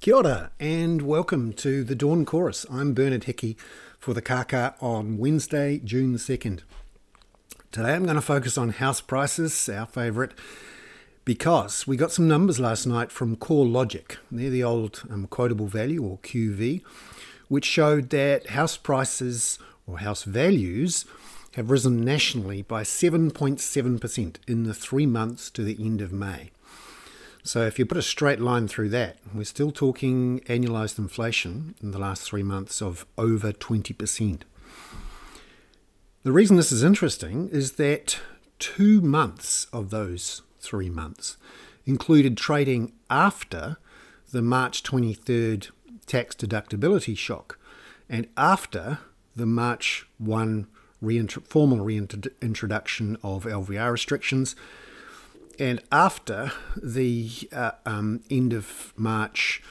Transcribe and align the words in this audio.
Kia 0.00 0.14
ora, 0.14 0.50
and 0.58 1.02
welcome 1.02 1.52
to 1.52 1.84
the 1.84 1.94
Dawn 1.94 2.24
Chorus. 2.24 2.64
I'm 2.70 2.94
Bernard 2.94 3.24
Hickey 3.24 3.58
for 3.98 4.14
the 4.14 4.22
Kaka 4.22 4.74
on 4.80 5.18
Wednesday, 5.18 5.78
June 5.84 6.14
2nd. 6.14 6.60
Today 7.70 7.92
I'm 7.92 8.04
going 8.04 8.14
to 8.14 8.22
focus 8.22 8.56
on 8.56 8.70
house 8.70 9.02
prices, 9.02 9.68
our 9.68 9.84
favourite, 9.84 10.32
because 11.26 11.86
we 11.86 11.98
got 11.98 12.12
some 12.12 12.26
numbers 12.26 12.58
last 12.58 12.86
night 12.86 13.12
from 13.12 13.36
CoreLogic. 13.36 14.16
They're 14.32 14.48
the 14.48 14.64
old 14.64 15.02
um, 15.10 15.26
quotable 15.26 15.66
value 15.66 16.02
or 16.02 16.16
QV, 16.20 16.80
which 17.48 17.66
showed 17.66 18.08
that 18.08 18.48
house 18.48 18.78
prices 18.78 19.58
or 19.86 19.98
house 19.98 20.22
values 20.22 21.04
have 21.56 21.70
risen 21.70 22.00
nationally 22.00 22.62
by 22.62 22.84
7.7% 22.84 24.36
in 24.48 24.62
the 24.62 24.72
three 24.72 25.04
months 25.04 25.50
to 25.50 25.62
the 25.62 25.76
end 25.78 26.00
of 26.00 26.10
May. 26.10 26.52
So 27.42 27.62
if 27.66 27.78
you 27.78 27.86
put 27.86 27.96
a 27.96 28.02
straight 28.02 28.40
line 28.40 28.68
through 28.68 28.90
that, 28.90 29.16
we're 29.34 29.44
still 29.44 29.70
talking 29.70 30.40
annualized 30.40 30.98
inflation 30.98 31.74
in 31.82 31.90
the 31.90 31.98
last 31.98 32.22
three 32.22 32.42
months 32.42 32.82
of 32.82 33.06
over 33.16 33.52
20%. 33.52 34.42
The 36.22 36.32
reason 36.32 36.56
this 36.56 36.70
is 36.70 36.82
interesting 36.82 37.48
is 37.48 37.72
that 37.72 38.20
two 38.58 39.00
months 39.00 39.66
of 39.72 39.88
those 39.88 40.42
three 40.58 40.90
months 40.90 41.38
included 41.86 42.36
trading 42.36 42.92
after 43.08 43.78
the 44.30 44.42
March 44.42 44.82
23rd 44.82 45.70
tax 46.06 46.36
deductibility 46.36 47.16
shock 47.16 47.58
and 48.08 48.28
after 48.36 48.98
the 49.34 49.46
March 49.46 50.06
1 50.18 50.66
formal 51.44 51.80
reintroduction 51.80 53.16
of 53.22 53.44
LVR 53.44 53.90
restrictions 53.90 54.54
and 55.60 55.82
after 55.92 56.52
the 56.74 57.30
uh, 57.52 57.72
um, 57.84 58.22
end 58.30 58.54
of 58.54 58.94
March 58.96 59.62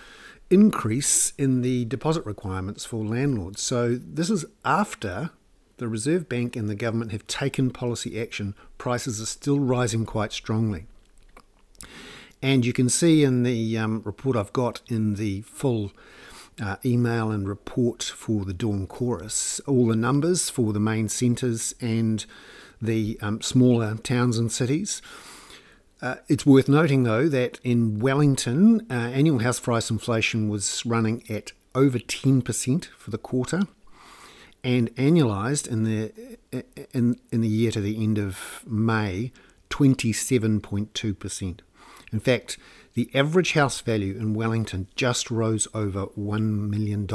increase 0.52 1.34
in 1.38 1.62
the 1.62 1.86
deposit 1.86 2.26
requirements 2.26 2.86
for 2.86 3.04
landlords. 3.04 3.62
So 3.62 3.96
this 3.96 4.30
is 4.30 4.46
after 4.64 5.32
the 5.78 5.88
Reserve 5.88 6.30
Bank 6.30 6.56
and 6.56 6.70
the 6.70 6.76
government 6.76 7.12
have 7.12 7.26
taken 7.28 7.72
policy 7.72 8.22
action. 8.22 8.54
Prices 8.78 9.20
are 9.20 9.26
still 9.26 9.60
rising 9.60 10.06
quite 10.06 10.32
strongly. 10.32 10.86
And 12.42 12.66
you 12.66 12.74
can 12.74 12.90
see 12.90 13.24
in 13.24 13.44
the 13.44 13.78
um, 13.78 14.02
report 14.06 14.38
I've 14.38 14.54
got 14.54 14.82
in 14.88 15.16
the 15.16 15.42
full 15.42 15.92
uh, 16.62 16.78
email 16.86 17.32
and 17.32 17.48
report 17.48 18.04
for 18.04 18.46
the 18.46 18.54
Dawn 18.54 18.86
Chorus 18.86 19.60
all 19.62 19.88
the 19.88 19.96
numbers 19.96 20.50
for 20.50 20.72
the 20.74 20.80
main 20.80 21.10
centres 21.10 21.74
and 21.82 22.26
the 22.82 23.18
um, 23.22 23.42
smaller 23.42 23.96
towns 23.96 24.38
and 24.38 24.52
cities. 24.52 25.02
Uh, 26.02 26.16
it's 26.28 26.46
worth 26.46 26.70
noting, 26.70 27.04
though, 27.04 27.28
that 27.28 27.60
in 27.64 28.00
Wellington, 28.00 28.86
uh, 28.90 28.94
annual 28.94 29.40
house 29.40 29.60
price 29.60 29.90
inflation 29.90 30.48
was 30.48 30.86
running 30.86 31.24
at 31.30 31.52
over 31.76 32.00
10% 32.00 32.86
for 32.86 33.12
the 33.12 33.18
quarter 33.18 33.64
and 34.64 34.94
annualized 34.96 35.68
in 35.68 35.84
the, 35.84 36.38
in, 36.94 37.20
in 37.32 37.42
the 37.42 37.48
year 37.48 37.72
to 37.72 37.82
the 37.82 38.02
end 38.02 38.18
of 38.18 38.64
May, 38.66 39.32
27.2%. 39.70 41.60
In 42.12 42.20
fact, 42.20 42.58
the 42.94 43.10
average 43.14 43.54
house 43.54 43.82
value 43.82 44.16
in 44.18 44.34
Wellington 44.34 44.88
just 44.96 45.30
rose 45.30 45.68
over 45.74 46.08
$1 46.08 46.70
million 46.70 47.08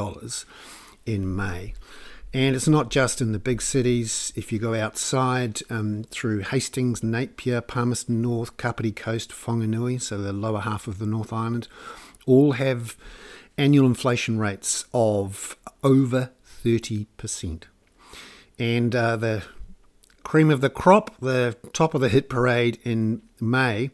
in 1.05 1.35
May. 1.35 1.73
And 2.35 2.53
it's 2.53 2.67
not 2.67 2.91
just 2.91 3.21
in 3.21 3.31
the 3.31 3.39
big 3.39 3.61
cities. 3.61 4.33
If 4.35 4.51
you 4.51 4.59
go 4.59 4.73
outside 4.73 5.61
um, 5.69 6.03
through 6.11 6.39
Hastings, 6.39 7.01
Napier, 7.01 7.61
Palmerston 7.61 8.21
North, 8.21 8.57
Kapiti 8.57 8.91
Coast, 8.91 9.31
Whanganui, 9.31 10.01
so 10.01 10.17
the 10.17 10.33
lower 10.33 10.59
half 10.59 10.85
of 10.85 10.99
the 10.99 11.05
North 11.05 11.31
Island, 11.31 11.69
all 12.25 12.51
have 12.51 12.97
annual 13.57 13.87
inflation 13.87 14.37
rates 14.37 14.83
of 14.93 15.55
over 15.81 16.31
30%. 16.61 17.63
And 18.59 18.93
uh, 18.93 19.15
the 19.15 19.43
cream 20.23 20.51
of 20.51 20.59
the 20.59 20.69
crop, 20.69 21.17
the 21.21 21.55
top 21.71 21.93
of 21.93 22.01
the 22.01 22.09
hit 22.09 22.27
parade 22.27 22.79
in 22.83 23.21
May, 23.39 23.91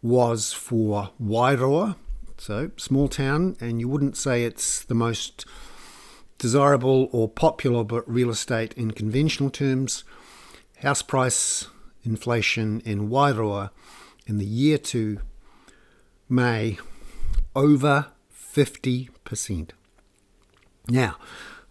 was 0.00 0.54
for 0.54 1.10
Wairoa, 1.22 1.96
so 2.38 2.70
small 2.78 3.08
town, 3.08 3.58
and 3.60 3.78
you 3.78 3.88
wouldn't 3.88 4.16
say 4.16 4.44
it's 4.44 4.82
the 4.84 4.94
most 4.94 5.44
desirable 6.38 7.08
or 7.12 7.28
popular 7.28 7.84
but 7.84 8.08
real 8.10 8.30
estate 8.30 8.72
in 8.74 8.92
conventional 8.92 9.50
terms, 9.50 10.04
house 10.78 11.02
price 11.02 11.66
inflation 12.04 12.80
in 12.84 13.08
Wairoa 13.10 13.70
in 14.26 14.38
the 14.38 14.46
year 14.46 14.78
to 14.78 15.20
May 16.28 16.78
over 17.54 18.06
50%. 18.32 19.70
Now, 20.88 21.16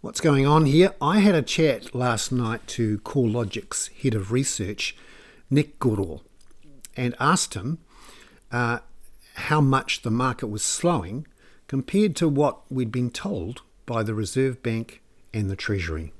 what's 0.00 0.20
going 0.20 0.46
on 0.46 0.66
here? 0.66 0.94
I 1.00 1.20
had 1.20 1.34
a 1.34 1.42
chat 1.42 1.94
last 1.94 2.30
night 2.30 2.66
to 2.68 2.98
CoreLogic's 2.98 3.88
head 4.02 4.14
of 4.14 4.32
research, 4.32 4.96
Nick 5.50 5.78
Goodall, 5.78 6.22
and 6.96 7.14
asked 7.18 7.54
him 7.54 7.78
uh, 8.52 8.80
how 9.34 9.60
much 9.60 10.02
the 10.02 10.10
market 10.10 10.48
was 10.48 10.62
slowing 10.62 11.26
compared 11.68 12.16
to 12.16 12.28
what 12.28 12.70
we'd 12.70 12.92
been 12.92 13.10
told 13.10 13.62
by 13.88 14.02
the 14.02 14.14
Reserve 14.14 14.62
Bank 14.62 15.02
and 15.32 15.50
the 15.50 15.56
Treasury. 15.56 16.12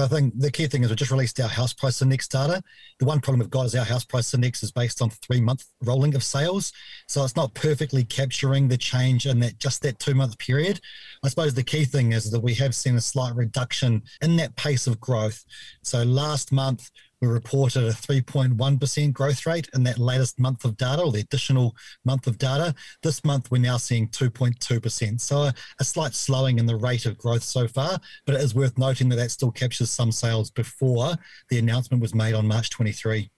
I 0.00 0.06
think 0.06 0.38
the 0.38 0.50
key 0.50 0.66
thing 0.66 0.84
is 0.84 0.90
we 0.90 0.96
just 0.96 1.10
released 1.10 1.40
our 1.40 1.48
house 1.48 1.72
price 1.72 2.02
index 2.02 2.28
data. 2.28 2.62
The 2.98 3.04
one 3.04 3.20
problem 3.20 3.40
we've 3.40 3.50
got 3.50 3.66
is 3.66 3.74
our 3.74 3.84
house 3.84 4.04
price 4.04 4.32
index 4.32 4.62
is 4.62 4.70
based 4.70 5.02
on 5.02 5.10
three 5.10 5.40
month 5.40 5.64
rolling 5.82 6.14
of 6.14 6.22
sales. 6.22 6.72
So 7.08 7.24
it's 7.24 7.34
not 7.34 7.54
perfectly 7.54 8.04
capturing 8.04 8.68
the 8.68 8.76
change 8.76 9.26
in 9.26 9.40
that 9.40 9.58
just 9.58 9.82
that 9.82 9.98
two 9.98 10.14
month 10.14 10.38
period. 10.38 10.80
I 11.24 11.28
suppose 11.28 11.54
the 11.54 11.64
key 11.64 11.84
thing 11.84 12.12
is 12.12 12.30
that 12.30 12.40
we 12.40 12.54
have 12.54 12.74
seen 12.74 12.96
a 12.96 13.00
slight 13.00 13.34
reduction 13.34 14.02
in 14.22 14.36
that 14.36 14.54
pace 14.56 14.86
of 14.86 15.00
growth. 15.00 15.44
So 15.82 16.02
last 16.04 16.52
month, 16.52 16.90
we 17.20 17.28
reported 17.28 17.84
a 17.84 17.92
3.1% 17.92 19.12
growth 19.12 19.46
rate 19.46 19.68
in 19.74 19.82
that 19.84 19.98
latest 19.98 20.38
month 20.38 20.64
of 20.64 20.76
data 20.76 21.02
or 21.02 21.12
the 21.12 21.20
additional 21.20 21.74
month 22.04 22.26
of 22.26 22.38
data. 22.38 22.74
This 23.02 23.24
month, 23.24 23.50
we're 23.50 23.58
now 23.58 23.76
seeing 23.76 24.08
2.2%. 24.08 25.20
So 25.20 25.42
a, 25.42 25.54
a, 25.80 25.84
slight 25.84 26.14
slowing 26.14 26.58
in 26.58 26.66
the 26.66 26.76
rate 26.76 27.06
of 27.06 27.18
growth 27.18 27.42
so 27.42 27.66
far, 27.66 27.98
but 28.26 28.34
it 28.34 28.40
is 28.40 28.54
worth 28.54 28.78
noting 28.78 29.08
that 29.08 29.16
that 29.16 29.30
still 29.30 29.50
captures 29.50 29.90
some 29.90 30.12
sales 30.12 30.50
before 30.50 31.14
the 31.50 31.58
announcement 31.58 32.00
was 32.02 32.14
made 32.14 32.34
on 32.34 32.46
March 32.46 32.70
23. 32.70 33.30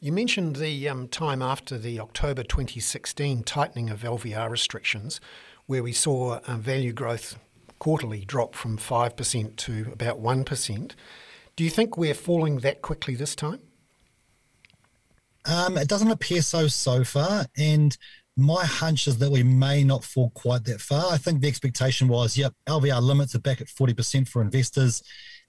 You 0.00 0.10
mentioned 0.10 0.56
the 0.56 0.88
um, 0.88 1.06
time 1.06 1.42
after 1.42 1.78
the 1.78 2.00
October 2.00 2.42
2016 2.42 3.44
tightening 3.44 3.90
of 3.90 4.00
LVR 4.00 4.50
restrictions, 4.50 5.20
where 5.66 5.82
we 5.82 5.92
saw 5.92 6.40
uh, 6.46 6.56
value 6.56 6.92
growth 6.92 7.38
quarterly 7.78 8.24
drop 8.24 8.54
from 8.54 8.78
5% 8.78 9.56
to 9.56 9.90
about 9.92 10.20
1%. 10.20 10.92
Do 11.56 11.64
you 11.64 11.70
think 11.70 11.96
we're 11.96 12.14
falling 12.14 12.58
that 12.58 12.82
quickly 12.82 13.14
this 13.14 13.36
time? 13.36 13.60
Um, 15.44 15.76
it 15.76 15.88
doesn't 15.88 16.10
appear 16.10 16.40
so 16.40 16.68
so 16.68 17.02
far, 17.02 17.46
and 17.56 17.96
my 18.36 18.64
hunch 18.64 19.06
is 19.06 19.18
that 19.18 19.30
we 19.30 19.42
may 19.42 19.84
not 19.84 20.04
fall 20.04 20.30
quite 20.30 20.64
that 20.64 20.80
far. 20.80 21.12
I 21.12 21.18
think 21.18 21.40
the 21.40 21.48
expectation 21.48 22.08
was, 22.08 22.36
yep, 22.36 22.54
LVR 22.66 23.02
limits 23.02 23.34
are 23.34 23.40
back 23.40 23.60
at 23.60 23.66
40% 23.66 24.26
for 24.26 24.40
investors, 24.40 25.02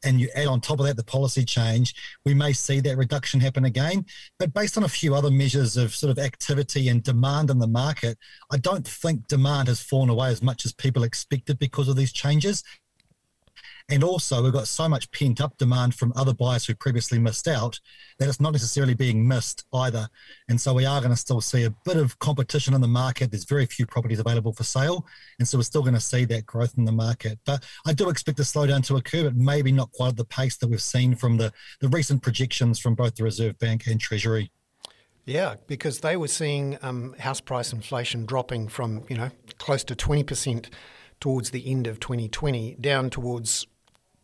and 0.04 0.20
you 0.20 0.30
add 0.36 0.48
on 0.48 0.60
top 0.60 0.82
of 0.82 0.86
that 0.86 0.98
the 0.98 1.04
policy 1.04 1.46
change, 1.46 1.94
we 2.26 2.34
may 2.34 2.52
see 2.52 2.82
that 2.82 2.98
reduction 2.98 3.40
happen 3.40 3.64
again. 3.64 4.06
But 4.38 4.54
based 4.54 4.78
on 4.78 4.84
a 4.84 4.90
few 4.90 5.16
other 5.16 5.32
measures 5.32 5.78
of 5.78 5.96
sort 5.96 6.12
of 6.12 6.20
activity 6.20 6.90
and 6.90 7.02
demand 7.02 7.50
in 7.50 7.60
the 7.60 7.68
market, 7.68 8.18
I 8.52 8.58
don't 8.58 8.86
think 8.86 9.28
demand 9.28 9.70
has 9.70 9.82
fallen 9.82 10.10
away 10.10 10.30
as 10.30 10.44
much 10.44 10.66
as 10.66 10.74
people 10.74 11.04
expected 11.04 11.58
because 11.60 11.88
of 11.88 11.96
these 11.96 12.12
changes. 12.12 12.64
And 13.90 14.04
also, 14.04 14.42
we've 14.42 14.54
got 14.54 14.68
so 14.68 14.88
much 14.88 15.12
pent 15.12 15.42
up 15.42 15.58
demand 15.58 15.96
from 15.96 16.14
other 16.16 16.34
buyers 16.34 16.66
who 16.66 16.74
previously 16.74 17.20
missed 17.20 17.48
out 17.48 17.80
that 18.18 18.30
it's 18.30 18.40
not 18.40 18.54
necessarily 18.54 18.94
being 18.94 19.28
missed 19.28 19.66
either. 19.74 20.08
And 20.48 20.60
so, 20.60 20.74
we 20.74 20.86
are 20.86 21.02
going 21.02 21.12
to 21.12 21.18
still 21.18 21.42
see 21.42 21.66
a 21.66 21.76
bit 21.84 21.98
of 21.98 22.18
competition 22.20 22.74
in 22.74 22.82
the 22.82 22.88
market. 22.88 23.32
There's 23.32 23.44
very 23.44 23.66
few 23.66 23.86
properties 23.86 24.20
available 24.20 24.54
for 24.54 24.64
sale. 24.64 25.06
And 25.38 25.48
so, 25.48 25.58
we're 25.58 25.64
still 25.64 25.82
going 25.82 25.96
to 25.96 26.00
see 26.00 26.24
that 26.26 26.46
growth 26.46 26.74
in 26.78 26.86
the 26.86 26.92
market. 26.94 27.40
But 27.46 27.64
I 27.86 27.94
do 27.94 28.10
expect 28.10 28.40
a 28.40 28.44
slowdown 28.44 28.86
to 28.88 28.96
occur, 28.96 29.26
but 29.26 29.36
maybe 29.36 29.72
not 29.72 29.92
quite 29.92 30.10
at 30.10 30.18
the 30.18 30.26
pace 30.26 30.58
that 30.58 30.70
we've 30.70 30.82
seen 30.82 31.16
from 31.16 31.38
the, 31.38 31.52
the 31.82 31.90
recent 31.90 32.22
projections 32.22 32.80
from 32.80 32.96
both 32.96 33.16
the 33.16 33.24
Reserve 33.24 33.60
Bank 33.60 33.88
and 33.88 34.00
Treasury. 34.00 34.52
Yeah, 35.26 35.56
because 35.68 36.00
they 36.00 36.18
were 36.18 36.28
seeing 36.28 36.78
um, 36.82 37.16
house 37.20 37.40
price 37.40 37.72
inflation 37.72 38.26
dropping 38.26 38.68
from, 38.68 39.04
you 39.08 39.16
know, 39.16 39.30
close 39.58 39.84
to 39.86 39.96
20% 39.96 40.70
towards 41.22 41.52
the 41.52 41.70
end 41.70 41.88
of 41.88 42.00
2020 42.02 42.76
down 42.82 43.10
towards 43.10 43.66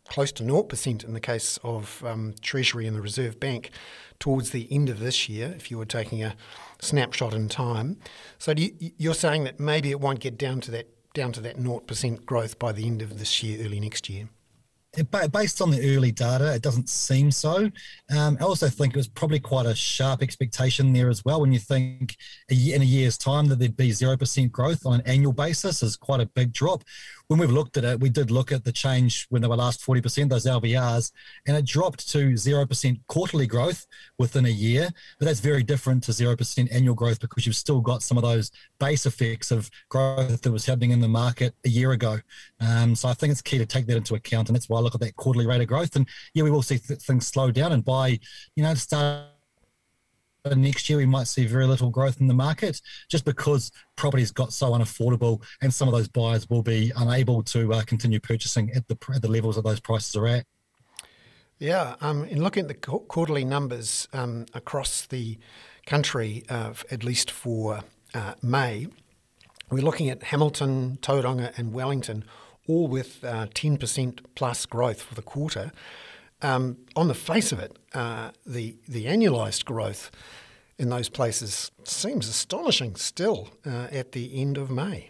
close 0.09 0.31
to 0.33 0.43
0% 0.43 1.03
in 1.03 1.13
the 1.13 1.19
case 1.19 1.57
of 1.63 2.03
um, 2.05 2.35
Treasury 2.41 2.87
and 2.87 2.95
the 2.95 3.01
Reserve 3.01 3.39
Bank 3.39 3.71
towards 4.19 4.49
the 4.49 4.67
end 4.69 4.89
of 4.89 4.99
this 4.99 5.29
year, 5.29 5.53
if 5.55 5.71
you 5.71 5.77
were 5.77 5.85
taking 5.85 6.23
a 6.23 6.35
snapshot 6.81 7.33
in 7.33 7.47
time. 7.47 7.97
So 8.37 8.53
you, 8.55 9.11
are 9.11 9.13
saying 9.13 9.45
that 9.45 9.59
maybe 9.59 9.91
it 9.91 9.99
won't 9.99 10.19
get 10.19 10.37
down 10.37 10.61
to 10.61 10.71
that 10.71 10.87
down 11.13 11.31
to 11.33 11.41
that 11.41 11.57
0% 11.57 12.25
growth 12.25 12.59
by 12.59 12.71
the 12.71 12.85
end 12.85 13.01
of 13.01 13.17
this 13.17 13.41
year, 13.41 13.65
early 13.65 13.79
next 13.79 14.09
year. 14.09 14.29
based 15.31 15.59
on 15.59 15.71
the 15.71 15.95
early 15.95 16.11
data, 16.11 16.53
it 16.53 16.61
doesn't 16.61 16.87
seem 16.87 17.31
so. 17.31 17.69
Um, 18.15 18.37
I 18.39 18.43
also 18.43 18.69
think 18.69 18.93
it 18.93 18.97
was 18.97 19.07
probably 19.07 19.39
quite 19.39 19.65
a 19.65 19.73
sharp 19.73 20.21
expectation 20.21 20.93
there 20.93 21.09
as 21.09 21.25
well. 21.25 21.41
When 21.41 21.51
you 21.51 21.59
think 21.59 22.15
in 22.49 22.81
a 22.81 22.85
year's 22.85 23.17
time 23.17 23.47
that 23.47 23.57
there'd 23.57 23.75
be 23.75 23.91
zero 23.91 24.17
percent 24.17 24.51
growth 24.51 24.85
on 24.85 24.99
an 24.99 25.07
annual 25.07 25.33
basis 25.33 25.81
is 25.81 25.95
quite 25.95 26.21
a 26.21 26.25
big 26.27 26.53
drop. 26.53 26.83
When 27.29 27.39
we've 27.39 27.51
looked 27.51 27.77
at 27.77 27.83
it, 27.83 27.99
we 27.99 28.09
did 28.09 28.31
look 28.31 28.51
at 28.51 28.63
the 28.63 28.71
change 28.71 29.27
when 29.29 29.43
they 29.43 29.47
were 29.47 29.55
last 29.55 29.83
forty 29.83 30.01
percent 30.01 30.31
those 30.31 30.47
LVRs, 30.47 31.11
and 31.45 31.55
it 31.55 31.63
dropped 31.63 32.09
to 32.09 32.35
zero 32.35 32.65
percent 32.65 32.97
quarterly 33.07 33.45
growth 33.45 33.85
within 34.17 34.47
a 34.47 34.49
year. 34.49 34.89
But 35.19 35.25
that's 35.25 35.39
very 35.39 35.61
different 35.61 36.01
to 36.05 36.11
zero 36.11 36.35
percent 36.35 36.71
annual 36.71 36.95
growth 36.95 37.19
because 37.19 37.45
you've 37.45 37.55
still 37.55 37.81
got 37.81 38.01
some 38.01 38.17
of 38.17 38.23
those 38.23 38.49
base 38.79 39.05
effects 39.05 39.51
of 39.51 39.69
growth 39.89 40.41
that 40.41 40.51
was 40.51 40.65
happening 40.65 40.89
in 40.89 41.01
the 41.01 41.07
market 41.07 41.53
a 41.63 41.69
year 41.69 41.91
ago. 41.91 42.19
Um, 42.59 42.95
so 42.95 43.07
I 43.07 43.13
think 43.13 43.29
it's 43.29 43.43
key 43.43 43.59
to 43.59 43.65
take 43.67 43.85
that 43.85 43.97
into 43.97 44.15
account, 44.15 44.49
and 44.49 44.55
that's 44.55 44.67
why 44.67 44.79
I 44.79 44.81
look 44.81 44.95
at 44.95 45.01
that 45.01 45.15
quarterly 45.15 45.45
rate 45.45 45.61
of 45.61 45.67
growth. 45.67 45.95
And 45.95 46.07
yeah, 46.33 46.41
we 46.41 46.49
will 46.49 46.63
see 46.63 46.79
th- 46.79 46.99
things 46.99 47.27
slow 47.27 47.51
down. 47.51 47.73
And 47.73 47.85
by, 47.85 48.19
you 48.55 48.63
know, 48.63 48.73
start 48.73 49.27
next 50.45 50.89
year, 50.89 50.97
we 50.97 51.05
might 51.05 51.27
see 51.27 51.45
very 51.45 51.65
little 51.65 51.89
growth 51.89 52.19
in 52.21 52.27
the 52.27 52.33
market 52.33 52.81
just 53.09 53.25
because 53.25 53.71
properties 53.95 54.31
got 54.31 54.53
so 54.53 54.71
unaffordable 54.71 55.43
and 55.61 55.73
some 55.73 55.87
of 55.87 55.93
those 55.93 56.07
buyers 56.07 56.49
will 56.49 56.63
be 56.63 56.91
unable 56.97 57.43
to 57.43 57.73
uh, 57.73 57.83
continue 57.83 58.19
purchasing 58.19 58.71
at 58.71 58.87
the, 58.87 58.97
at 59.13 59.21
the 59.21 59.27
levels 59.27 59.55
that 59.55 59.63
those 59.63 59.79
prices 59.79 60.15
are 60.15 60.27
at. 60.27 60.45
Yeah, 61.57 61.95
um, 61.99 62.23
in 62.23 62.41
looking 62.41 62.61
at 62.61 62.67
the 62.69 62.73
quarterly 62.73 63.43
numbers 63.43 64.07
um, 64.13 64.45
across 64.53 65.05
the 65.05 65.37
country, 65.85 66.45
uh, 66.47 66.73
at 66.89 67.03
least 67.03 67.29
for 67.29 67.81
uh, 68.13 68.35
May, 68.41 68.87
we're 69.69 69.83
looking 69.83 70.09
at 70.09 70.23
Hamilton, 70.23 70.97
Tauranga, 71.01 71.55
and 71.57 71.73
Wellington 71.73 72.23
all 72.69 72.87
with 72.87 73.23
uh, 73.23 73.47
10% 73.47 74.19
plus 74.35 74.65
growth 74.67 75.01
for 75.01 75.15
the 75.15 75.21
quarter. 75.21 75.71
Um, 76.41 76.77
on 76.95 77.07
the 77.07 77.13
face 77.13 77.51
of 77.51 77.59
it, 77.59 77.77
uh, 77.93 78.31
the, 78.45 78.77
the 78.87 79.05
annualised 79.05 79.65
growth 79.65 80.09
in 80.77 80.89
those 80.89 81.09
places 81.09 81.71
seems 81.83 82.27
astonishing 82.27 82.95
still 82.95 83.49
uh, 83.65 83.87
at 83.91 84.13
the 84.13 84.41
end 84.41 84.57
of 84.57 84.71
May. 84.71 85.09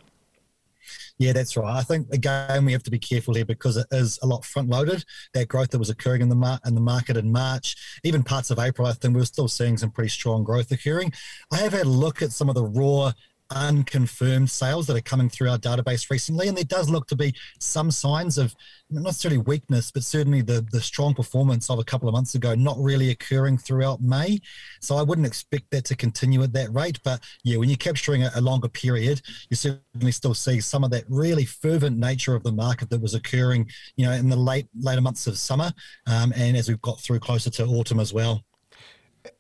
Yeah, 1.20 1.34
that's 1.34 1.58
right. 1.58 1.76
I 1.76 1.84
think 1.84 2.08
again 2.12 2.66
we 2.66 2.72
have 2.72 2.84
to 2.84 2.92
be 2.92 2.98
careful 2.98 3.34
here 3.34 3.46
because 3.46 3.78
it 3.78 3.86
is 3.92 4.18
a 4.24 4.26
lot 4.26 4.46
front 4.46 4.70
loaded. 4.70 5.04
That 5.34 5.48
growth 5.48 5.70
that 5.70 5.80
was 5.80 5.90
occurring 5.90 6.22
in 6.22 6.30
the 6.30 6.36
mar- 6.36 6.60
in 6.66 6.76
the 6.76 6.82
market 6.82 7.18
in 7.18 7.32
March, 7.32 7.76
even 8.04 8.24
parts 8.24 8.50
of 8.52 8.58
April, 8.58 8.88
I 8.88 8.94
think 8.94 9.14
we 9.14 9.22
we're 9.22 9.26
still 9.26 9.48
seeing 9.48 9.78
some 9.78 9.92
pretty 9.92 10.10
strong 10.10 10.44
growth 10.44 10.72
occurring. 10.72 11.12
I 11.52 11.58
have 11.58 11.74
had 11.74 11.86
a 11.86 11.90
look 11.90 12.22
at 12.22 12.32
some 12.32 12.50
of 12.50 12.56
the 12.56 12.66
raw 12.66 13.12
unconfirmed 13.52 14.50
sales 14.50 14.88
that 14.88 14.96
are 14.96 15.02
coming 15.02 15.30
through 15.30 15.50
our 15.50 15.58
database 15.58 16.10
recently, 16.10 16.48
and 16.48 16.58
there 16.58 16.64
does 16.64 16.90
look 16.90 17.08
to 17.08 17.16
be 17.16 17.34
some 17.60 17.92
signs 17.92 18.38
of 18.38 18.56
not 18.90 19.04
necessarily 19.04 19.38
weakness, 19.38 19.92
but 19.92 20.04
certainly 20.04 20.42
the 20.42 20.66
the 20.72 20.82
strong 20.82 21.14
performance 21.14 21.70
of 21.70 21.80
a 21.80 21.84
couple 21.84 22.10
of 22.10 22.14
months 22.14 22.36
ago 22.36 22.56
not 22.56 22.78
really 22.80 23.10
occurring 23.12 23.58
throughout 23.58 24.02
May. 24.02 24.40
So 24.82 24.96
I 24.96 25.04
wouldn't 25.04 25.28
expect 25.28 25.70
that 25.72 25.86
to 25.86 25.96
continue 25.96 26.42
at 26.44 26.54
that 26.54 26.74
rate. 26.74 27.00
But 27.04 27.22
yeah, 27.44 27.58
when 27.58 27.70
you're 27.70 27.78
capturing 27.78 28.24
a, 28.24 28.32
a 28.36 28.42
longer 28.42 28.70
period, 28.70 29.22
you 29.50 29.56
certainly 29.56 30.12
still 30.12 30.34
see 30.34 30.60
some 30.60 30.84
of 30.84 30.92
that 30.92 31.04
really 31.10 31.46
fervent 31.46 31.98
nature 31.98 32.36
of 32.36 32.44
the 32.44 32.52
market 32.52 32.90
that 32.90 33.02
was 33.02 33.14
occurring, 33.14 33.70
you 33.96 34.06
know, 34.06 34.14
in 34.14 34.30
the 34.30 34.36
late 34.36 34.68
later 34.80 35.02
months 35.02 35.28
of 35.28 35.38
summer, 35.38 35.72
um, 36.08 36.34
and 36.36 36.58
as 36.58 36.68
we've 36.68 36.82
got 36.82 37.00
through 37.00 37.20
closer 37.20 37.50
to 37.50 37.66
autumn 37.66 38.00
as 38.00 38.14
well. 38.14 38.44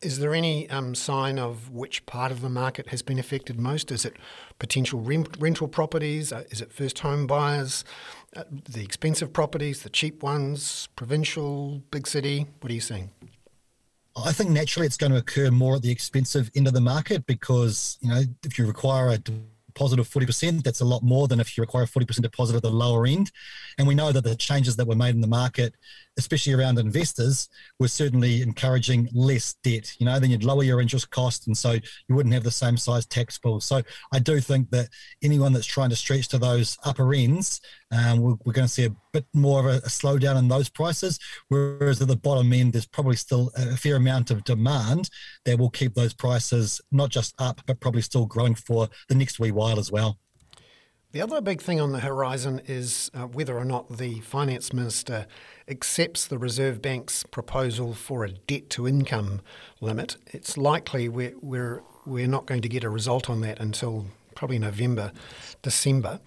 Is 0.01 0.19
there 0.19 0.33
any 0.33 0.69
um, 0.69 0.95
sign 0.95 1.39
of 1.39 1.71
which 1.71 2.05
part 2.05 2.31
of 2.31 2.41
the 2.41 2.49
market 2.49 2.87
has 2.89 3.01
been 3.01 3.19
affected 3.19 3.59
most? 3.59 3.91
Is 3.91 4.05
it 4.05 4.15
potential 4.57 4.99
rent, 4.99 5.35
rental 5.39 5.67
properties? 5.67 6.31
Uh, 6.31 6.43
is 6.49 6.61
it 6.61 6.71
first 6.71 6.99
home 6.99 7.27
buyers? 7.27 7.83
Uh, 8.35 8.43
the 8.49 8.83
expensive 8.83 9.33
properties, 9.33 9.83
the 9.83 9.89
cheap 9.89 10.21
ones, 10.21 10.87
provincial, 10.95 11.81
big 11.91 12.07
city? 12.07 12.47
What 12.61 12.71
are 12.71 12.75
you 12.75 12.81
seeing? 12.81 13.09
I 14.15 14.31
think 14.31 14.49
naturally 14.49 14.85
it's 14.85 14.97
going 14.97 15.11
to 15.11 15.17
occur 15.17 15.51
more 15.51 15.75
at 15.75 15.81
the 15.81 15.91
expensive 15.91 16.51
end 16.55 16.67
of 16.67 16.73
the 16.73 16.81
market 16.81 17.25
because, 17.25 17.97
you 18.01 18.09
know, 18.09 18.21
if 18.43 18.57
you 18.57 18.65
require 18.65 19.09
a 19.09 19.17
deposit 19.17 19.99
of 19.99 20.09
40%, 20.09 20.63
that's 20.63 20.81
a 20.81 20.85
lot 20.85 21.03
more 21.03 21.27
than 21.27 21.39
if 21.39 21.57
you 21.57 21.61
require 21.61 21.83
a 21.83 21.87
40% 21.87 22.21
deposit 22.21 22.55
at 22.55 22.61
the 22.61 22.69
lower 22.69 23.05
end. 23.05 23.31
And 23.77 23.87
we 23.87 23.95
know 23.95 24.11
that 24.11 24.23
the 24.23 24.35
changes 24.35 24.75
that 24.75 24.87
were 24.87 24.95
made 24.95 25.15
in 25.15 25.21
the 25.21 25.27
market, 25.27 25.75
especially 26.19 26.53
around 26.53 26.77
investors, 26.77 27.49
were 27.79 27.87
certainly 27.87 28.41
encouraging 28.41 29.09
less 29.13 29.55
debt. 29.63 29.91
You 29.99 30.05
know, 30.05 30.19
then 30.19 30.29
you'd 30.29 30.43
lower 30.43 30.63
your 30.63 30.81
interest 30.81 31.09
cost, 31.09 31.47
and 31.47 31.57
so 31.57 31.71
you 32.07 32.15
wouldn't 32.15 32.33
have 32.33 32.43
the 32.43 32.51
same 32.51 32.77
size 32.77 33.05
tax 33.05 33.37
bill. 33.37 33.59
So 33.59 33.81
I 34.13 34.19
do 34.19 34.39
think 34.39 34.69
that 34.71 34.89
anyone 35.23 35.53
that's 35.53 35.65
trying 35.65 35.89
to 35.89 35.95
stretch 35.95 36.27
to 36.29 36.37
those 36.37 36.77
upper 36.85 37.13
ends, 37.13 37.61
um, 37.91 38.19
we're, 38.19 38.35
we're, 38.45 38.53
going 38.53 38.67
to 38.67 38.73
see 38.73 38.85
a 38.85 38.95
bit 39.13 39.25
more 39.33 39.59
of 39.59 39.65
a, 39.65 39.77
a, 39.77 39.89
slowdown 39.89 40.37
in 40.37 40.47
those 40.47 40.69
prices. 40.69 41.19
Whereas 41.47 42.01
at 42.01 42.07
the 42.07 42.15
bottom 42.15 42.53
end, 42.53 42.73
there's 42.73 42.85
probably 42.85 43.15
still 43.15 43.51
a 43.55 43.75
fair 43.75 43.95
amount 43.95 44.29
of 44.29 44.43
demand 44.43 45.09
that 45.45 45.57
will 45.57 45.71
keep 45.71 45.95
those 45.95 46.13
prices 46.13 46.81
not 46.91 47.09
just 47.09 47.33
up, 47.39 47.61
but 47.65 47.79
probably 47.79 48.01
still 48.01 48.25
growing 48.25 48.55
for 48.55 48.89
the 49.07 49.15
next 49.15 49.39
wee 49.39 49.51
while 49.51 49.79
as 49.79 49.91
well. 49.91 50.19
The 51.11 51.21
other 51.21 51.41
big 51.41 51.59
thing 51.59 51.81
on 51.81 51.91
the 51.91 52.01
horizon 52.01 52.61
is 52.67 53.09
uh, 53.15 53.23
whether 53.23 53.57
or 53.57 53.65
not 53.65 53.97
the 53.97 54.19
finance 54.19 54.71
minister 54.71 55.25
accepts 55.67 56.27
the 56.27 56.37
Reserve 56.37 56.83
Bank's 56.83 57.23
proposal 57.23 57.95
for 57.95 58.23
a 58.23 58.29
debt 58.29 58.69
to 58.71 58.87
income 58.87 59.41
limit. 59.81 60.17
It's 60.27 60.55
likely 60.55 61.09
we're, 61.09 61.33
we're, 61.41 61.81
we're 62.05 62.27
not 62.27 62.45
going 62.45 62.61
to 62.61 62.69
get 62.69 62.83
a 62.83 62.91
result 62.91 63.27
on 63.27 63.41
that 63.41 63.59
until 63.59 64.05
probably 64.35 64.59
November, 64.59 65.11
December. 65.63 66.19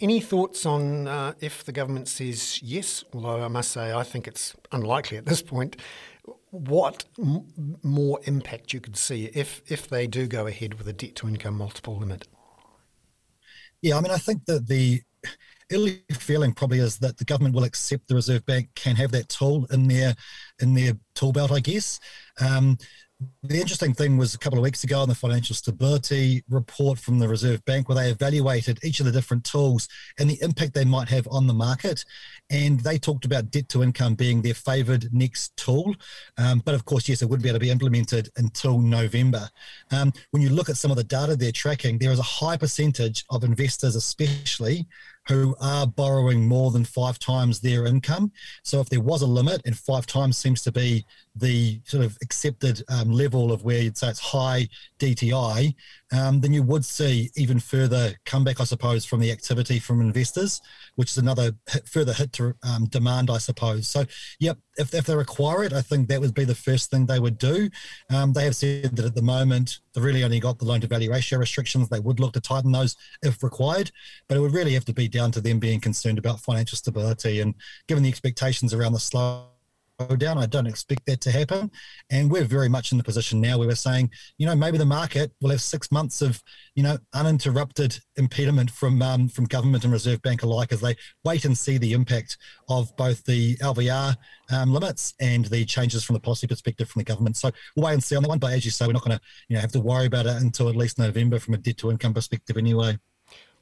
Any 0.00 0.18
thoughts 0.18 0.66
on 0.66 1.06
uh, 1.06 1.34
if 1.38 1.62
the 1.62 1.70
government 1.70 2.08
says 2.08 2.60
yes, 2.60 3.04
although 3.12 3.44
I 3.44 3.46
must 3.46 3.70
say 3.70 3.92
I 3.92 4.02
think 4.02 4.26
it's 4.26 4.56
unlikely 4.72 5.16
at 5.16 5.26
this 5.26 5.42
point, 5.42 5.76
what 6.50 7.04
m- 7.20 7.78
more 7.84 8.18
impact 8.24 8.72
you 8.72 8.80
could 8.80 8.96
see 8.96 9.26
if, 9.26 9.62
if 9.68 9.86
they 9.86 10.08
do 10.08 10.26
go 10.26 10.48
ahead 10.48 10.74
with 10.74 10.88
a 10.88 10.92
debt 10.92 11.14
to 11.16 11.28
income 11.28 11.56
multiple 11.56 11.96
limit? 11.96 12.26
Yeah, 13.82 13.96
I 13.96 14.00
mean, 14.00 14.12
I 14.12 14.18
think 14.18 14.44
that 14.46 14.66
the 14.68 15.02
early 15.72 16.02
feeling 16.12 16.52
probably 16.52 16.78
is 16.78 16.98
that 16.98 17.16
the 17.16 17.24
government 17.24 17.54
will 17.54 17.64
accept 17.64 18.08
the 18.08 18.14
Reserve 18.14 18.44
Bank 18.46 18.68
can 18.74 18.96
have 18.96 19.10
that 19.12 19.28
tool 19.28 19.66
in 19.70 19.88
their 19.88 20.14
in 20.60 20.74
their 20.74 20.92
tool 21.14 21.32
belt, 21.32 21.50
I 21.52 21.60
guess. 21.60 21.98
Um, 22.40 22.78
the 23.44 23.60
interesting 23.60 23.94
thing 23.94 24.16
was 24.16 24.34
a 24.34 24.38
couple 24.38 24.58
of 24.58 24.64
weeks 24.64 24.82
ago 24.82 25.02
in 25.02 25.08
the 25.08 25.14
financial 25.14 25.54
stability 25.54 26.42
report 26.48 26.98
from 26.98 27.18
the 27.18 27.28
Reserve 27.28 27.64
Bank, 27.64 27.88
where 27.88 27.96
they 27.96 28.10
evaluated 28.10 28.80
each 28.82 29.00
of 29.00 29.06
the 29.06 29.12
different 29.12 29.44
tools 29.44 29.88
and 30.18 30.28
the 30.28 30.40
impact 30.42 30.74
they 30.74 30.84
might 30.84 31.08
have 31.08 31.28
on 31.30 31.46
the 31.46 31.54
market. 31.54 32.04
And 32.52 32.78
they 32.80 32.98
talked 32.98 33.24
about 33.24 33.50
debt 33.50 33.68
to 33.70 33.82
income 33.82 34.14
being 34.14 34.42
their 34.42 34.54
favoured 34.54 35.08
next 35.12 35.56
tool. 35.56 35.94
Um, 36.36 36.60
but 36.64 36.74
of 36.74 36.84
course, 36.84 37.08
yes, 37.08 37.22
it 37.22 37.26
wouldn't 37.26 37.42
be 37.42 37.48
able 37.48 37.58
to 37.58 37.64
be 37.64 37.70
implemented 37.70 38.28
until 38.36 38.78
November. 38.78 39.48
Um, 39.90 40.12
when 40.30 40.42
you 40.42 40.50
look 40.50 40.68
at 40.68 40.76
some 40.76 40.90
of 40.90 40.98
the 40.98 41.04
data 41.04 41.34
they're 41.34 41.50
tracking, 41.50 41.98
there 41.98 42.12
is 42.12 42.18
a 42.18 42.22
high 42.22 42.58
percentage 42.58 43.24
of 43.30 43.42
investors, 43.42 43.96
especially 43.96 44.86
who 45.28 45.54
are 45.60 45.86
borrowing 45.86 46.46
more 46.46 46.70
than 46.70 46.84
five 46.84 47.18
times 47.18 47.60
their 47.60 47.86
income. 47.86 48.32
So 48.64 48.80
if 48.80 48.88
there 48.88 49.00
was 49.00 49.22
a 49.22 49.26
limit, 49.26 49.62
and 49.64 49.76
five 49.76 50.06
times 50.06 50.36
seems 50.36 50.62
to 50.62 50.72
be 50.72 51.06
the 51.36 51.80
sort 51.84 52.04
of 52.04 52.18
accepted 52.22 52.82
um, 52.88 53.10
level 53.10 53.52
of 53.52 53.64
where 53.64 53.80
you'd 53.80 53.96
say 53.96 54.08
it's 54.08 54.18
high 54.18 54.68
DTI, 54.98 55.74
um, 56.12 56.40
then 56.40 56.52
you 56.52 56.62
would 56.62 56.84
see 56.84 57.30
even 57.36 57.58
further 57.58 58.14
comeback, 58.26 58.60
I 58.60 58.64
suppose, 58.64 59.04
from 59.04 59.20
the 59.20 59.32
activity 59.32 59.78
from 59.78 60.00
investors, 60.00 60.60
which 60.96 61.10
is 61.10 61.18
another 61.18 61.52
hit, 61.70 61.88
further 61.88 62.12
hit 62.12 62.32
to 62.34 62.54
um, 62.62 62.86
demand, 62.86 63.30
I 63.30 63.38
suppose. 63.38 63.88
So, 63.88 64.04
yep, 64.38 64.58
if, 64.76 64.92
if 64.94 65.06
they 65.06 65.16
require 65.16 65.64
it, 65.64 65.72
I 65.72 65.80
think 65.80 66.08
that 66.08 66.20
would 66.20 66.34
be 66.34 66.44
the 66.44 66.54
first 66.54 66.90
thing 66.90 67.06
they 67.06 67.18
would 67.18 67.38
do. 67.38 67.70
Um, 68.10 68.34
they 68.34 68.44
have 68.44 68.56
said 68.56 68.94
that 68.96 69.06
at 69.06 69.14
the 69.14 69.22
moment, 69.22 69.80
they've 69.94 70.04
really 70.04 70.22
only 70.22 70.38
got 70.38 70.58
the 70.58 70.66
loan 70.66 70.80
to 70.82 70.86
value 70.86 71.10
ratio 71.10 71.38
restrictions. 71.38 71.88
They 71.88 72.00
would 72.00 72.20
look 72.20 72.34
to 72.34 72.40
tighten 72.40 72.72
those 72.72 72.96
if 73.22 73.42
required, 73.42 73.90
but 74.28 74.36
it 74.36 74.40
would 74.40 74.54
really 74.54 74.74
have 74.74 74.84
to 74.86 74.92
be 74.92 75.08
down 75.08 75.32
to 75.32 75.40
them 75.40 75.58
being 75.58 75.80
concerned 75.80 76.18
about 76.18 76.40
financial 76.40 76.76
stability. 76.76 77.40
And 77.40 77.54
given 77.88 78.02
the 78.02 78.10
expectations 78.10 78.74
around 78.74 78.92
the 78.92 79.00
slow 79.00 79.46
down. 80.16 80.38
I 80.38 80.46
don't 80.46 80.66
expect 80.66 81.06
that 81.06 81.20
to 81.22 81.30
happen. 81.30 81.70
And 82.10 82.30
we're 82.30 82.44
very 82.44 82.68
much 82.68 82.92
in 82.92 82.98
the 82.98 83.04
position 83.04 83.40
now 83.40 83.58
where 83.58 83.68
we're 83.68 83.74
saying, 83.74 84.10
you 84.38 84.46
know, 84.46 84.54
maybe 84.54 84.78
the 84.78 84.84
market 84.84 85.32
will 85.40 85.50
have 85.50 85.60
six 85.60 85.90
months 85.90 86.22
of, 86.22 86.40
you 86.74 86.82
know, 86.82 86.98
uninterrupted 87.14 87.98
impediment 88.16 88.70
from 88.70 89.00
um, 89.02 89.28
from 89.28 89.44
government 89.46 89.84
and 89.84 89.92
Reserve 89.92 90.22
Bank 90.22 90.42
alike 90.42 90.72
as 90.72 90.80
they 90.80 90.96
wait 91.24 91.44
and 91.44 91.56
see 91.56 91.78
the 91.78 91.92
impact 91.92 92.36
of 92.68 92.94
both 92.96 93.24
the 93.24 93.56
LVR 93.56 94.16
um, 94.52 94.72
limits 94.72 95.14
and 95.20 95.46
the 95.46 95.64
changes 95.64 96.04
from 96.04 96.14
the 96.14 96.20
policy 96.20 96.46
perspective 96.46 96.88
from 96.88 97.00
the 97.00 97.04
government. 97.04 97.36
So 97.36 97.50
we'll 97.76 97.86
wait 97.86 97.94
and 97.94 98.04
see 98.04 98.16
on 98.16 98.22
that 98.22 98.28
one. 98.28 98.38
But 98.38 98.52
as 98.52 98.64
you 98.64 98.70
say, 98.70 98.86
we're 98.86 98.92
not 98.92 99.04
going 99.04 99.16
to, 99.16 99.24
you 99.48 99.56
know, 99.56 99.60
have 99.60 99.72
to 99.72 99.80
worry 99.80 100.06
about 100.06 100.26
it 100.26 100.36
until 100.42 100.68
at 100.68 100.76
least 100.76 100.98
November 100.98 101.38
from 101.38 101.54
a 101.54 101.58
debt 101.58 101.78
to 101.78 101.90
income 101.90 102.14
perspective 102.14 102.56
anyway. 102.56 102.98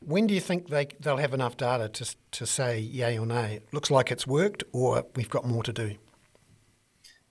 When 0.00 0.26
do 0.26 0.34
you 0.34 0.40
think 0.40 0.68
they, 0.68 0.88
they'll 0.98 1.18
have 1.18 1.34
enough 1.34 1.58
data 1.58 1.88
to, 1.88 2.16
to 2.32 2.46
say 2.46 2.78
yay 2.78 3.18
or 3.18 3.26
nay? 3.26 3.60
looks 3.72 3.90
like 3.90 4.10
it's 4.10 4.26
worked 4.26 4.64
or 4.72 5.04
we've 5.14 5.28
got 5.28 5.44
more 5.44 5.62
to 5.62 5.72
do? 5.72 5.96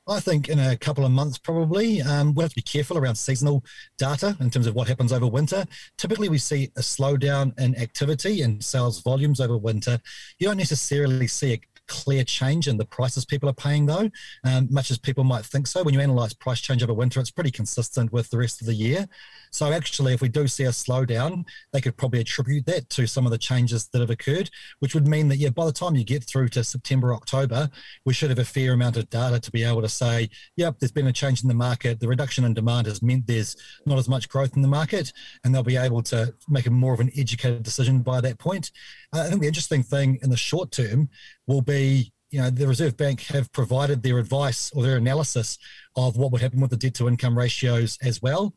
I 0.09 0.19
think 0.19 0.49
in 0.49 0.57
a 0.57 0.75
couple 0.75 1.05
of 1.05 1.11
months, 1.11 1.37
probably. 1.37 2.01
Um, 2.01 2.33
we'll 2.33 2.45
have 2.45 2.51
to 2.51 2.55
be 2.55 2.61
careful 2.63 2.97
around 2.97 3.15
seasonal 3.15 3.63
data 3.99 4.35
in 4.39 4.49
terms 4.49 4.65
of 4.65 4.73
what 4.73 4.87
happens 4.87 5.13
over 5.13 5.27
winter. 5.27 5.65
Typically, 5.97 6.29
we 6.29 6.39
see 6.39 6.71
a 6.75 6.81
slowdown 6.81 7.57
in 7.59 7.75
activity 7.77 8.41
and 8.41 8.63
sales 8.63 9.01
volumes 9.01 9.39
over 9.39 9.55
winter. 9.55 9.99
You 10.39 10.47
don't 10.47 10.57
necessarily 10.57 11.27
see 11.27 11.53
a 11.53 11.61
clear 11.87 12.23
change 12.23 12.67
in 12.67 12.77
the 12.77 12.85
prices 12.85 13.25
people 13.25 13.49
are 13.49 13.53
paying, 13.53 13.85
though, 13.85 14.09
um, 14.45 14.67
much 14.71 14.89
as 14.91 14.97
people 14.97 15.23
might 15.23 15.45
think 15.45 15.67
so. 15.67 15.83
When 15.83 15.93
you 15.93 15.99
analyze 15.99 16.33
price 16.33 16.61
change 16.61 16.81
over 16.81 16.93
winter, 16.93 17.19
it's 17.19 17.31
pretty 17.31 17.51
consistent 17.51 18.13
with 18.13 18.29
the 18.29 18.37
rest 18.37 18.61
of 18.61 18.67
the 18.67 18.73
year. 18.73 19.07
So, 19.51 19.71
actually, 19.71 20.13
if 20.13 20.21
we 20.21 20.29
do 20.29 20.47
see 20.47 20.63
a 20.63 20.69
slowdown, 20.69 21.45
they 21.73 21.81
could 21.81 21.97
probably 21.97 22.21
attribute 22.21 22.65
that 22.67 22.89
to 22.91 23.07
some 23.07 23.25
of 23.25 23.31
the 23.31 23.37
changes 23.37 23.87
that 23.87 23.99
have 23.99 24.09
occurred, 24.09 24.49
which 24.79 24.93
would 24.93 25.07
mean 25.07 25.27
that, 25.29 25.37
yeah, 25.37 25.49
by 25.49 25.65
the 25.65 25.71
time 25.71 25.95
you 25.95 26.03
get 26.03 26.23
through 26.23 26.49
to 26.49 26.63
September, 26.63 27.13
October, 27.13 27.69
we 28.05 28.13
should 28.13 28.29
have 28.29 28.39
a 28.39 28.45
fair 28.45 28.73
amount 28.73 28.97
of 28.97 29.09
data 29.09 29.39
to 29.39 29.51
be 29.51 29.63
able 29.63 29.81
to 29.81 29.89
say, 29.89 30.29
yep, 30.55 30.79
there's 30.79 30.91
been 30.91 31.07
a 31.07 31.13
change 31.13 31.41
in 31.41 31.47
the 31.47 31.53
market. 31.53 31.99
The 31.99 32.07
reduction 32.07 32.45
in 32.45 32.53
demand 32.53 32.87
has 32.87 33.01
meant 33.01 33.27
there's 33.27 33.55
not 33.85 33.97
as 33.97 34.09
much 34.09 34.29
growth 34.29 34.55
in 34.55 34.61
the 34.61 34.67
market, 34.67 35.11
and 35.43 35.53
they'll 35.53 35.63
be 35.63 35.77
able 35.77 36.01
to 36.03 36.33
make 36.47 36.65
a 36.65 36.71
more 36.71 36.93
of 36.93 36.99
an 36.99 37.11
educated 37.17 37.63
decision 37.63 37.99
by 37.99 38.21
that 38.21 38.39
point. 38.39 38.71
I 39.13 39.27
think 39.27 39.41
the 39.41 39.47
interesting 39.47 39.83
thing 39.83 40.19
in 40.21 40.29
the 40.29 40.37
short 40.37 40.71
term 40.71 41.09
will 41.47 41.61
be 41.61 42.13
you 42.31 42.39
know 42.39 42.49
the 42.49 42.67
Reserve 42.67 42.95
Bank 42.95 43.21
have 43.21 43.51
provided 43.51 44.03
their 44.03 44.19
advice 44.19 44.71
or 44.73 44.83
their 44.83 44.97
analysis 44.97 45.57
of 45.95 46.17
what 46.17 46.31
would 46.31 46.41
happen 46.41 46.61
with 46.61 46.69
the 46.69 46.77
debt 46.77 46.93
to 46.95 47.07
income 47.07 47.37
ratios 47.37 47.97
as 48.01 48.21
well, 48.21 48.53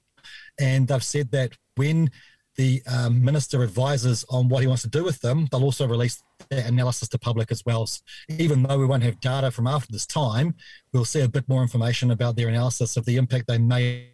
and 0.61 0.89
they've 0.89 1.03
said 1.03 1.31
that 1.33 1.53
when 1.77 2.11
the 2.57 2.83
um, 2.87 3.25
minister 3.25 3.63
advises 3.63 4.25
on 4.29 4.49
what 4.49 4.61
he 4.61 4.67
wants 4.67 4.83
to 4.83 4.89
do 4.89 5.05
with 5.05 5.21
them, 5.21 5.49
they'll 5.51 5.65
also 5.65 5.87
release 5.87 6.23
that 6.51 6.67
analysis 6.67 7.09
to 7.09 7.19
public 7.19 7.51
as 7.51 7.65
well. 7.65 7.87
So 7.87 8.03
even 8.29 8.63
though 8.63 8.79
we 8.79 8.87
won't 8.87 9.03
have 9.03 9.21
data 9.21 9.51
from 9.51 9.67
after 9.67 9.91
this 9.91 10.07
time, 10.07 10.55
we'll 10.93 11.07
see 11.07 11.21
a 11.21 11.29
bit 11.29 11.49
more 11.49 11.63
information 11.63 12.11
about 12.11 12.37
their 12.37 12.49
analysis 12.49 12.97
of 12.97 13.07
the 13.07 13.17
impact 13.17 13.47
they 13.49 13.59
may 13.59 14.09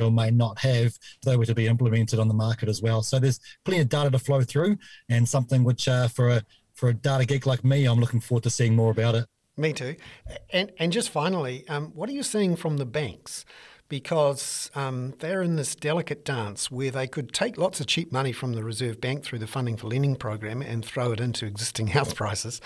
or 0.00 0.10
may 0.10 0.30
not 0.30 0.58
have 0.58 0.86
if 0.86 1.20
they 1.22 1.36
were 1.36 1.44
to 1.46 1.54
be 1.54 1.66
implemented 1.66 2.18
on 2.18 2.28
the 2.28 2.34
market 2.34 2.68
as 2.68 2.82
well. 2.82 3.02
So 3.02 3.18
there's 3.18 3.40
plenty 3.64 3.80
of 3.80 3.88
data 3.88 4.10
to 4.10 4.18
flow 4.18 4.42
through, 4.42 4.78
and 5.08 5.28
something 5.28 5.64
which 5.64 5.88
uh, 5.88 6.08
for 6.08 6.30
a 6.30 6.42
for 6.74 6.90
a 6.90 6.94
data 6.94 7.24
geek 7.24 7.46
like 7.46 7.64
me, 7.64 7.86
I'm 7.86 8.00
looking 8.00 8.20
forward 8.20 8.42
to 8.44 8.50
seeing 8.50 8.74
more 8.74 8.90
about 8.90 9.14
it. 9.14 9.26
Me 9.56 9.72
too. 9.72 9.96
And 10.50 10.72
and 10.78 10.92
just 10.92 11.10
finally, 11.10 11.66
um, 11.68 11.92
what 11.94 12.08
are 12.08 12.12
you 12.12 12.22
seeing 12.22 12.56
from 12.56 12.76
the 12.76 12.86
banks? 12.86 13.44
Because 13.88 14.70
um, 14.74 15.14
they're 15.20 15.42
in 15.42 15.56
this 15.56 15.76
delicate 15.76 16.24
dance 16.24 16.70
where 16.70 16.90
they 16.90 17.06
could 17.06 17.32
take 17.32 17.56
lots 17.56 17.78
of 17.80 17.86
cheap 17.86 18.10
money 18.10 18.32
from 18.32 18.54
the 18.54 18.64
Reserve 18.64 19.00
Bank 19.00 19.22
through 19.22 19.38
the 19.38 19.46
funding 19.46 19.76
for 19.76 19.86
lending 19.86 20.16
program 20.16 20.60
and 20.60 20.84
throw 20.84 21.12
it 21.12 21.20
into 21.20 21.46
existing 21.46 21.88
house 21.88 22.12
prices, 22.14 22.60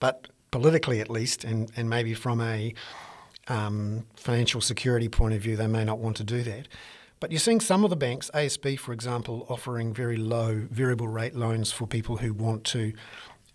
but 0.00 0.28
politically 0.50 1.00
at 1.00 1.08
least, 1.08 1.44
and, 1.44 1.70
and 1.76 1.88
maybe 1.88 2.12
from 2.12 2.40
a 2.40 2.74
um, 3.48 4.06
financial 4.16 4.60
security 4.60 5.08
point 5.08 5.34
of 5.34 5.40
view, 5.40 5.56
they 5.56 5.66
may 5.66 5.84
not 5.84 5.98
want 5.98 6.16
to 6.16 6.24
do 6.24 6.42
that. 6.42 6.68
But 7.18 7.32
you're 7.32 7.40
seeing 7.40 7.60
some 7.60 7.82
of 7.82 7.90
the 7.90 7.96
banks, 7.96 8.30
ASB 8.34 8.78
for 8.78 8.92
example, 8.92 9.46
offering 9.48 9.94
very 9.94 10.16
low 10.16 10.66
variable 10.70 11.08
rate 11.08 11.34
loans 11.34 11.72
for 11.72 11.86
people 11.86 12.18
who 12.18 12.34
want 12.34 12.64
to 12.64 12.92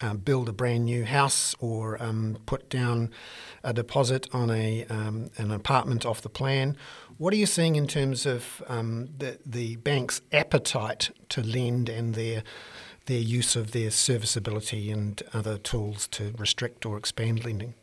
um, 0.02 0.18
build 0.18 0.50
a 0.50 0.54
brand 0.54 0.86
new 0.86 1.06
house 1.06 1.56
or 1.60 2.02
um, 2.02 2.38
put 2.46 2.70
down 2.70 3.12
a 3.64 3.74
deposit 3.74 4.28
on 4.34 4.50
a 4.50 4.86
um, 4.86 5.30
an 5.38 5.52
apartment 5.52 6.06
off 6.06 6.22
the 6.22 6.30
plan. 6.30 6.78
What 7.18 7.34
are 7.34 7.38
you 7.38 7.46
seeing 7.46 7.76
in 7.76 7.88
terms 7.88 8.26
of 8.26 8.64
um, 8.68 9.10
the 9.18 9.40
the 9.46 9.76
bank's 9.78 10.22
appetite 10.32 11.12
to 11.30 11.42
lend 11.42 11.90
and 11.90 12.16
their 12.16 12.44
their 13.06 13.20
use 13.20 13.56
of 13.56 13.72
their 13.72 13.92
serviceability 13.92 14.92
and 14.92 15.22
other 15.34 15.58
tools 15.58 16.08
to 16.10 16.34
restrict 16.38 16.86
or 16.86 16.98
expand 16.98 17.44
lending? 17.46 17.74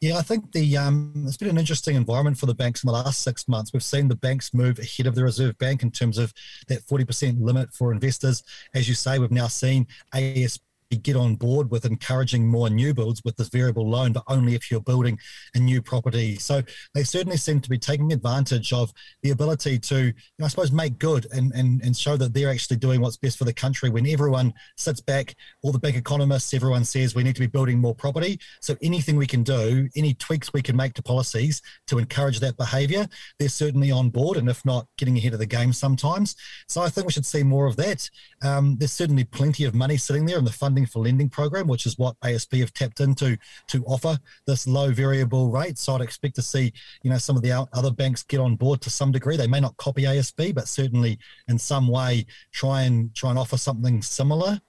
Yeah, 0.00 0.18
I 0.18 0.22
think 0.22 0.52
the 0.52 0.76
um, 0.76 1.24
it's 1.26 1.36
been 1.36 1.48
an 1.48 1.56
interesting 1.56 1.96
environment 1.96 2.36
for 2.36 2.46
the 2.46 2.54
banks 2.54 2.84
in 2.84 2.88
the 2.88 2.92
last 2.92 3.22
six 3.22 3.48
months. 3.48 3.72
We've 3.72 3.82
seen 3.82 4.08
the 4.08 4.16
banks 4.16 4.52
move 4.52 4.78
ahead 4.78 5.06
of 5.06 5.14
the 5.14 5.24
Reserve 5.24 5.56
Bank 5.58 5.82
in 5.82 5.90
terms 5.90 6.18
of 6.18 6.32
that 6.68 6.82
forty 6.82 7.04
percent 7.04 7.40
limit 7.40 7.72
for 7.72 7.90
investors. 7.90 8.42
As 8.74 8.88
you 8.88 8.94
say, 8.94 9.18
we've 9.18 9.30
now 9.30 9.46
seen 9.46 9.86
ASB 10.14 10.58
get 10.96 11.16
on 11.16 11.36
board 11.36 11.70
with 11.70 11.84
encouraging 11.84 12.46
more 12.46 12.70
new 12.70 12.94
builds 12.94 13.22
with 13.24 13.36
this 13.36 13.48
variable 13.48 13.88
loan, 13.88 14.12
but 14.12 14.24
only 14.28 14.54
if 14.54 14.70
you're 14.70 14.80
building 14.80 15.18
a 15.54 15.58
new 15.58 15.82
property. 15.82 16.36
So 16.36 16.62
they 16.94 17.04
certainly 17.04 17.36
seem 17.36 17.60
to 17.60 17.70
be 17.70 17.78
taking 17.78 18.12
advantage 18.12 18.72
of 18.72 18.92
the 19.22 19.30
ability 19.30 19.78
to, 19.80 20.06
you 20.06 20.14
know, 20.38 20.46
I 20.46 20.48
suppose, 20.48 20.72
make 20.72 20.98
good 20.98 21.26
and, 21.32 21.52
and, 21.52 21.82
and 21.82 21.96
show 21.96 22.16
that 22.16 22.34
they're 22.34 22.50
actually 22.50 22.76
doing 22.76 23.00
what's 23.00 23.16
best 23.16 23.38
for 23.38 23.44
the 23.44 23.52
country. 23.52 23.90
When 23.90 24.06
everyone 24.06 24.54
sits 24.76 25.00
back, 25.00 25.34
all 25.62 25.72
the 25.72 25.78
big 25.78 25.96
economists, 25.96 26.54
everyone 26.54 26.84
says 26.84 27.14
we 27.14 27.22
need 27.22 27.34
to 27.34 27.40
be 27.40 27.46
building 27.46 27.78
more 27.78 27.94
property. 27.94 28.38
So 28.60 28.76
anything 28.82 29.16
we 29.16 29.26
can 29.26 29.42
do, 29.42 29.88
any 29.96 30.14
tweaks 30.14 30.52
we 30.52 30.62
can 30.62 30.76
make 30.76 30.94
to 30.94 31.02
policies 31.02 31.62
to 31.86 31.98
encourage 31.98 32.40
that 32.40 32.56
behaviour, 32.56 33.06
they're 33.38 33.48
certainly 33.48 33.90
on 33.90 34.10
board, 34.10 34.36
and 34.36 34.48
if 34.48 34.64
not, 34.64 34.86
getting 34.98 35.16
ahead 35.16 35.32
of 35.32 35.38
the 35.38 35.46
game 35.46 35.72
sometimes. 35.72 36.36
So 36.68 36.80
I 36.82 36.88
think 36.88 37.06
we 37.06 37.12
should 37.12 37.26
see 37.26 37.42
more 37.42 37.66
of 37.66 37.76
that. 37.76 38.08
Um, 38.42 38.76
there's 38.78 38.92
certainly 38.92 39.24
plenty 39.24 39.64
of 39.64 39.74
money 39.74 39.96
sitting 39.96 40.26
there 40.26 40.38
in 40.38 40.44
the 40.44 40.52
funding 40.52 40.83
for 40.86 41.02
lending 41.02 41.28
program, 41.28 41.66
which 41.66 41.86
is 41.86 41.98
what 41.98 42.18
ASB 42.20 42.60
have 42.60 42.72
tapped 42.72 43.00
into 43.00 43.36
to 43.68 43.84
offer 43.84 44.18
this 44.46 44.66
low 44.66 44.90
variable 44.90 45.50
rate. 45.50 45.78
So 45.78 45.94
I'd 45.94 46.00
expect 46.00 46.34
to 46.36 46.42
see, 46.42 46.72
you 47.02 47.10
know, 47.10 47.18
some 47.18 47.36
of 47.36 47.42
the 47.42 47.52
other 47.72 47.90
banks 47.90 48.22
get 48.22 48.40
on 48.40 48.56
board 48.56 48.80
to 48.82 48.90
some 48.90 49.12
degree. 49.12 49.36
They 49.36 49.46
may 49.46 49.60
not 49.60 49.76
copy 49.76 50.02
ASB, 50.02 50.54
but 50.54 50.68
certainly 50.68 51.18
in 51.48 51.58
some 51.58 51.88
way 51.88 52.26
try 52.52 52.82
and 52.82 53.14
try 53.14 53.30
and 53.30 53.38
offer 53.38 53.56
something 53.56 54.02
similar. 54.02 54.60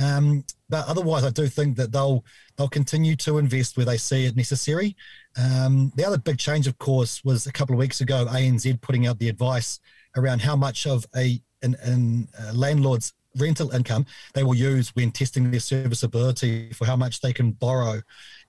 Um, 0.00 0.44
but 0.68 0.88
otherwise, 0.88 1.24
I 1.24 1.30
do 1.30 1.46
think 1.46 1.76
that 1.76 1.92
they'll 1.92 2.24
they'll 2.56 2.68
continue 2.68 3.16
to 3.16 3.38
invest 3.38 3.76
where 3.76 3.86
they 3.86 3.96
see 3.96 4.24
it 4.24 4.36
necessary. 4.36 4.96
Um, 5.36 5.92
the 5.96 6.04
other 6.04 6.18
big 6.18 6.38
change, 6.38 6.66
of 6.66 6.78
course, 6.78 7.22
was 7.24 7.46
a 7.46 7.52
couple 7.52 7.74
of 7.74 7.78
weeks 7.78 8.00
ago, 8.00 8.26
ANZ 8.28 8.80
putting 8.80 9.06
out 9.06 9.18
the 9.18 9.28
advice 9.28 9.80
around 10.16 10.40
how 10.40 10.56
much 10.56 10.86
of 10.86 11.06
a 11.16 11.40
an, 11.62 11.76
an 11.82 12.28
uh, 12.38 12.52
landlord's 12.52 13.12
rental 13.36 13.70
income 13.72 14.06
they 14.32 14.42
will 14.42 14.54
use 14.54 14.90
when 14.94 15.10
testing 15.10 15.50
their 15.50 15.60
serviceability 15.60 16.72
for 16.72 16.86
how 16.86 16.96
much 16.96 17.20
they 17.20 17.32
can 17.32 17.52
borrow. 17.52 18.00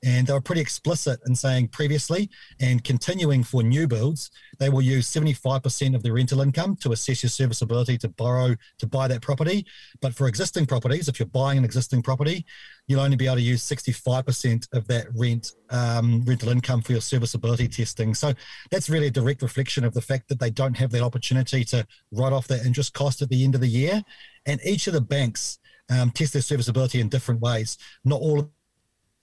And 0.03 0.27
they 0.27 0.33
were 0.33 0.41
pretty 0.41 0.61
explicit 0.61 1.19
in 1.25 1.35
saying 1.35 1.69
previously 1.69 2.29
and 2.59 2.83
continuing 2.83 3.43
for 3.43 3.63
new 3.63 3.87
builds, 3.87 4.29
they 4.59 4.69
will 4.69 4.81
use 4.81 5.11
75% 5.11 5.95
of 5.95 6.03
their 6.03 6.13
rental 6.13 6.41
income 6.41 6.75
to 6.77 6.91
assess 6.91 7.23
your 7.23 7.29
serviceability 7.29 7.97
to 7.99 8.09
borrow 8.09 8.55
to 8.79 8.87
buy 8.87 9.07
that 9.07 9.21
property. 9.21 9.65
But 10.01 10.13
for 10.13 10.27
existing 10.27 10.67
properties, 10.67 11.07
if 11.07 11.19
you're 11.19 11.27
buying 11.27 11.57
an 11.57 11.65
existing 11.65 12.03
property, 12.03 12.45
you'll 12.87 12.99
only 12.99 13.17
be 13.17 13.25
able 13.25 13.37
to 13.37 13.41
use 13.41 13.63
65% 13.63 14.67
of 14.73 14.87
that 14.87 15.07
rent 15.15 15.51
um, 15.71 16.23
rental 16.25 16.49
income 16.49 16.81
for 16.81 16.91
your 16.91 17.01
serviceability 17.01 17.67
testing. 17.67 18.13
So 18.13 18.33
that's 18.69 18.89
really 18.89 19.07
a 19.07 19.11
direct 19.11 19.41
reflection 19.41 19.83
of 19.83 19.93
the 19.93 20.01
fact 20.01 20.29
that 20.29 20.39
they 20.39 20.51
don't 20.51 20.77
have 20.77 20.91
that 20.91 21.01
opportunity 21.01 21.63
to 21.65 21.85
write 22.11 22.33
off 22.33 22.47
that 22.47 22.65
interest 22.65 22.93
cost 22.93 23.21
at 23.21 23.29
the 23.29 23.43
end 23.43 23.55
of 23.55 23.61
the 23.61 23.67
year. 23.67 24.03
And 24.45 24.59
each 24.65 24.87
of 24.87 24.93
the 24.93 25.01
banks 25.01 25.59
um, 25.89 26.11
test 26.11 26.33
their 26.33 26.41
serviceability 26.41 26.99
in 26.99 27.09
different 27.09 27.41
ways. 27.41 27.77
Not 28.03 28.21
all 28.21 28.39
of 28.39 28.49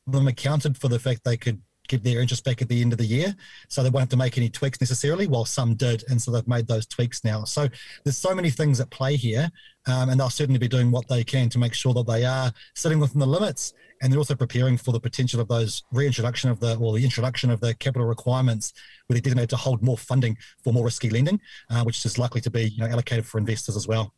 them 0.07 0.29
accounted 0.29 0.77
for 0.77 0.89
the 0.89 0.99
fact 0.99 1.23
they 1.25 1.37
could 1.37 1.61
give 1.89 2.03
their 2.03 2.21
interest 2.21 2.45
back 2.45 2.63
at 2.63 2.69
the 2.69 2.81
end 2.81 2.93
of 2.93 2.99
the 2.99 3.05
year. 3.05 3.35
So 3.69 3.83
they 3.83 3.91
won't 3.91 4.03
have 4.03 4.09
to 4.11 4.17
make 4.17 4.39
any 4.39 4.49
tweaks 4.49 4.81
necessarily, 4.81 5.27
while 5.27 5.45
some 5.45 5.75
did. 5.75 6.05
And 6.09 6.21
so 6.21 6.31
they've 6.31 6.47
made 6.49 6.67
those 6.67 6.87
tweaks 6.87 7.25
now. 7.25 7.45
So 7.45 7.69
there's 8.05 8.17
so 8.17 8.35
many 8.35 8.51
things 8.51 8.81
at 8.81 8.91
play 8.91 9.17
here. 9.17 9.51
Um, 9.87 10.09
and 10.09 10.19
they'll 10.19 10.31
certainly 10.31 10.61
be 10.61 10.69
doing 10.69 10.91
what 10.91 11.09
they 11.09 11.25
can 11.25 11.49
to 11.51 11.59
make 11.59 11.75
sure 11.75 11.93
that 11.95 12.07
they 12.07 12.25
are 12.25 12.53
sitting 12.75 13.01
within 13.01 13.21
the 13.21 13.27
limits. 13.27 13.75
And 14.01 14.13
they're 14.13 14.19
also 14.19 14.35
preparing 14.35 14.77
for 14.77 14.93
the 14.93 15.01
potential 15.01 15.41
of 15.41 15.49
those 15.49 15.83
reintroduction 15.93 16.51
of 16.51 16.61
the, 16.61 16.77
or 16.77 16.97
the 16.97 17.05
introduction 17.05 17.51
of 17.51 17.61
the 17.61 17.75
capital 17.75 18.07
requirements 18.07 18.73
where 19.07 19.15
they're 19.15 19.23
designated 19.23 19.51
to 19.51 19.57
hold 19.57 19.83
more 19.83 19.99
funding 19.99 20.37
for 20.63 20.73
more 20.73 20.85
risky 20.85 21.11
lending, 21.11 21.41
uh, 21.71 21.83
which 21.85 22.05
is 22.07 22.19
likely 22.19 22.41
to 22.41 22.51
be 22.51 22.71
you 22.71 22.79
know, 22.79 22.87
allocated 22.87 23.27
for 23.27 23.39
investors 23.39 23.77
as 23.77 23.89
well. 23.89 24.15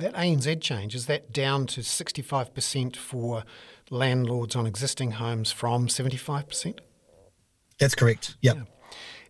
That 0.00 0.14
ANZ 0.14 0.62
change, 0.62 0.94
is 0.94 1.04
that 1.06 1.30
down 1.30 1.66
to 1.68 1.82
65% 1.82 2.96
for 2.96 3.44
landlords 3.90 4.56
on 4.56 4.66
existing 4.66 5.12
homes 5.12 5.52
from 5.52 5.88
75%? 5.88 6.78
That's 7.78 7.94
correct. 7.94 8.36
Yep. 8.40 8.56
Yeah. 8.56 8.62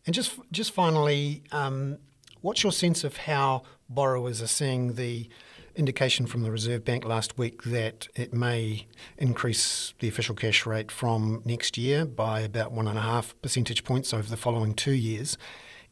And 0.07 0.15
just 0.15 0.39
just 0.53 0.73
finally, 0.73 1.43
um, 1.51 1.99
what's 2.41 2.63
your 2.63 2.71
sense 2.71 3.03
of 3.03 3.17
how 3.17 3.65
borrowers 3.89 4.41
are 4.41 4.47
seeing 4.47 4.95
the 4.95 5.29
indication 5.75 6.27
from 6.27 6.43
the 6.43 6.53
Reserve 6.53 6.85
Bank 6.85 7.05
last 7.05 7.37
week 7.37 7.65
that 7.65 8.07
it 8.15 8.33
may 8.33 8.87
increase 9.19 9.95
the 9.99 10.07
official 10.07 10.37
cash 10.37 10.67
rate 10.67 10.93
from 10.93 11.43
next 11.45 11.79
year 11.79 12.05
by 12.05 12.41
about 12.41 12.71
one 12.71 12.87
and 12.87 12.99
a 12.99 13.03
half 13.03 13.35
percentage 13.43 13.83
points 13.83 14.15
over 14.15 14.29
the 14.29 14.37
following 14.37 14.75
two 14.75 14.93
years, 14.93 15.37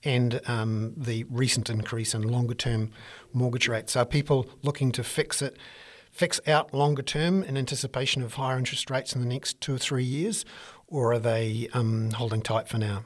and 0.05 0.41
um, 0.47 0.95
the 0.97 1.25
recent 1.29 1.71
increase 1.71 2.15
in 2.15 2.23
longer 2.23 2.55
term 2.55 2.91
mortgage 3.33 3.69
rates? 3.69 3.97
Are 3.97 4.05
people 4.05 4.49
looking 4.63 4.93
to 4.93 5.05
fix 5.05 5.43
it? 5.43 5.57
Fix 6.11 6.41
out 6.47 6.75
longer 6.75 7.03
term 7.03 7.43
in 7.43 7.57
anticipation 7.57 8.23
of 8.23 8.35
higher 8.35 8.59
interest 8.59 8.91
rates 8.91 9.15
in 9.15 9.21
the 9.21 9.29
next 9.29 9.61
two 9.61 9.75
or 9.75 9.79
three 9.79 10.05
years, 10.05 10.45
or 10.87 11.13
are 11.13 11.19
they 11.19 11.69
um, 11.75 12.11
holding 12.13 12.43
tight 12.43 12.69
for 12.69 12.79
now? 12.79 13.05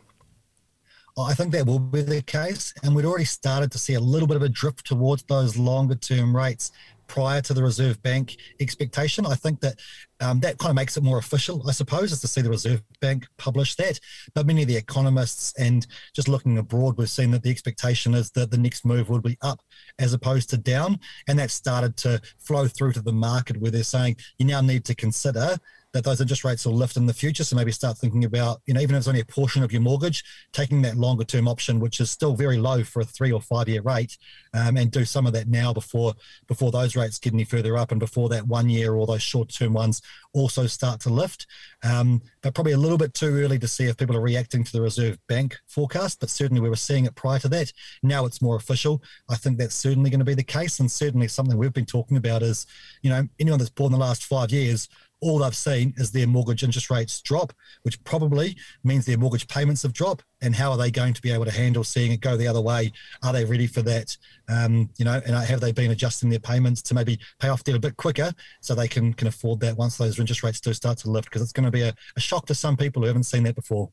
I 1.18 1.34
think 1.34 1.52
that 1.52 1.66
will 1.66 1.78
be 1.78 2.00
the 2.00 2.22
case. 2.22 2.72
And 2.82 2.94
we'd 2.94 3.04
already 3.04 3.26
started 3.26 3.70
to 3.72 3.78
see 3.78 3.94
a 3.94 4.00
little 4.00 4.26
bit 4.26 4.37
of 4.37 4.42
a 4.42 4.49
drift 4.49 4.87
towards 4.87 5.22
those 5.25 5.58
longer 5.58 5.94
term 5.94 6.34
rates 6.34 6.72
prior 7.12 7.42
to 7.42 7.52
the 7.52 7.62
Reserve 7.62 8.02
Bank 8.02 8.38
expectation. 8.59 9.26
I 9.26 9.35
think 9.35 9.61
that 9.61 9.78
um, 10.21 10.40
that 10.40 10.57
kind 10.57 10.71
of 10.71 10.76
makes 10.76 10.97
it 10.97 11.02
more 11.02 11.19
official, 11.19 11.62
I 11.69 11.73
suppose, 11.73 12.11
is 12.11 12.23
to 12.23 12.26
see 12.26 12.40
the 12.40 12.49
Reserve 12.49 12.83
Bank 13.02 13.26
publish 13.37 13.75
that. 13.75 14.00
But 14.35 14.47
many 14.47 14.62
of 14.62 14.69
the 14.69 14.78
economists 14.78 15.52
and 15.59 15.87
just 16.16 16.26
looking 16.26 16.57
abroad, 16.57 16.97
we've 16.97 17.11
seen 17.11 17.31
that 17.33 17.42
the 17.42 17.50
expectation 17.50 18.14
is 18.14 18.31
that 18.31 18.50
the 18.50 18.57
next 18.57 18.87
move 18.87 19.11
would 19.11 19.23
be 19.23 19.37
up 19.42 19.61
as 19.99 20.14
opposed 20.14 20.49
to 20.50 20.57
down. 20.57 20.99
And 21.28 21.38
that 21.38 21.50
started 21.50 21.99
to 21.99 22.19
flow 22.38 22.66
through 22.66 22.92
to 22.92 23.02
the 23.02 23.12
market 23.12 23.59
where 23.59 23.71
they're 23.71 23.85
saying 23.85 24.16
you 24.38 24.47
now 24.47 24.62
need 24.62 24.87
to 24.87 24.95
consider 24.95 25.59
that 25.92 26.04
those 26.04 26.20
interest 26.20 26.44
rates 26.44 26.64
will 26.64 26.75
lift 26.75 26.96
in 26.96 27.06
the 27.06 27.14
future. 27.14 27.44
So 27.44 27.56
maybe 27.56 27.72
start 27.72 27.99
thinking 27.99 28.25
about, 28.25 28.61
you 28.66 28.75
know, 28.75 28.80
even 28.80 28.94
if 28.94 29.00
it's 29.00 29.08
only 29.08 29.20
a 29.20 29.25
portion 29.25 29.62
of 29.62 29.72
your 29.72 29.82
mortgage, 29.82 30.25
taking 30.52 30.82
that 30.82 30.96
longer 30.96 31.25
term 31.25 31.46
option, 31.46 31.80
which 31.80 32.00
is 32.00 32.11
still 32.11 32.34
very 32.34 32.58
low 32.58 32.82
for 32.82 33.00
a 33.00 33.04
three 33.04 33.32
or 33.32 33.40
five 33.40 33.68
year 33.68 33.82
rate, 33.82 34.16
um, 34.54 34.76
and 34.76 34.90
do 34.90 35.04
some 35.04 35.26
of 35.26 35.32
that 35.34 35.49
now 35.49 35.72
before 35.72 36.14
before 36.49 36.70
those 36.70 36.96
rates 36.96 37.18
get 37.18 37.34
any 37.34 37.44
further 37.44 37.76
up 37.76 37.90
and 37.90 38.00
before 38.00 38.28
that 38.28 38.46
one 38.46 38.68
year 38.68 38.94
or 38.94 39.06
those 39.06 39.22
short 39.22 39.49
term 39.50 39.72
ones 39.72 40.00
also 40.32 40.66
start 40.66 41.00
to 41.00 41.11
lift. 41.11 41.46
Um, 41.82 42.22
but 42.42 42.54
probably 42.54 42.72
a 42.72 42.78
little 42.78 42.99
bit 42.99 43.14
too 43.14 43.34
early 43.37 43.58
to 43.58 43.68
see 43.68 43.84
if 43.84 43.96
people 43.96 44.16
are 44.16 44.22
reacting 44.22 44.64
to 44.64 44.72
the 44.72 44.80
Reserve 44.80 45.18
Bank 45.28 45.58
forecast. 45.66 46.20
But 46.20 46.30
certainly 46.30 46.61
we 46.61 46.70
were 46.70 46.76
seeing 46.76 47.04
it 47.04 47.14
prior 47.14 47.38
to 47.40 47.49
that. 47.49 47.72
Now 48.02 48.25
it's 48.25 48.40
more 48.42 48.56
official. 48.56 49.02
I 49.28 49.37
think 49.37 49.58
that's 49.58 49.75
certainly 49.75 50.11
going 50.11 50.20
to 50.20 50.25
be 50.25 50.34
the 50.34 50.42
case, 50.42 50.80
and 50.80 50.90
certainly 50.90 51.28
something 51.28 51.56
we've 51.58 51.72
been 51.72 51.84
talking 51.84 52.16
about 52.16 52.42
is, 52.42 52.66
you 53.02 53.11
know, 53.11 53.28
anyone 53.38 53.58
that's 53.58 53.70
bought 53.70 53.87
in 53.87 53.92
the 53.92 53.99
last 53.99 54.25
five 54.25 54.50
years 54.50 54.88
all 55.23 55.38
they've 55.38 55.57
seen 55.57 55.95
is 55.97 56.11
their 56.11 56.26
mortgage 56.26 56.64
interest 56.64 56.91
rates 56.91 57.23
drop, 57.23 57.52
which 57.83 58.02
probably 58.05 58.57
means 58.85 59.07
their 59.07 59.17
mortgage 59.17 59.47
payments 59.47 59.83
have 59.83 59.93
dropped. 59.93 60.25
And 60.43 60.55
how 60.55 60.73
are 60.73 60.76
they 60.76 60.91
going 60.91 61.14
to 61.14 61.23
be 61.23 61.31
able 61.31 61.45
to 61.45 61.52
handle 61.52 61.85
seeing 61.85 62.11
it 62.11 62.21
go 62.21 62.37
the 62.37 62.49
other 62.49 62.61
way? 62.61 62.93
Are 63.23 63.33
they 63.33 63.45
ready 63.45 63.69
for 63.69 63.81
that? 63.83 64.17
Um, 64.49 64.91
you 64.99 65.05
know, 65.05 65.23
and 65.25 65.37
have 65.37 65.61
they 65.61 65.71
been 65.71 65.93
adjusting 65.93 66.29
their 66.29 66.41
payments 66.41 66.83
to 66.83 66.95
maybe 66.95 67.21
pay 67.38 67.49
off 67.49 67.62
debt 67.62 67.76
a 67.76 67.81
bit 67.81 67.97
quicker 67.97 68.33
so 68.61 68.75
they 68.75 68.88
can 68.88 69.14
can 69.14 69.29
afford 69.29 69.61
that 69.61 69.76
once 69.76 69.97
those 69.97 70.19
interest 70.19 70.43
rates 70.43 70.61
do 70.61 70.75
start 70.75 70.99
to 70.99 71.11
lift? 71.11 71.31
Because 71.31 71.41
it's 71.41 71.52
going 71.52 71.64
to 71.64 71.71
be 71.71 71.83
a, 71.83 71.95
a 72.17 72.21
shock 72.21 72.47
to 72.47 72.55
some 72.55 72.76
people 72.76 73.02
who 73.02 73.07
haven't 73.07 73.25
seen 73.25 73.45
that 73.45 73.55
before. 73.55 73.91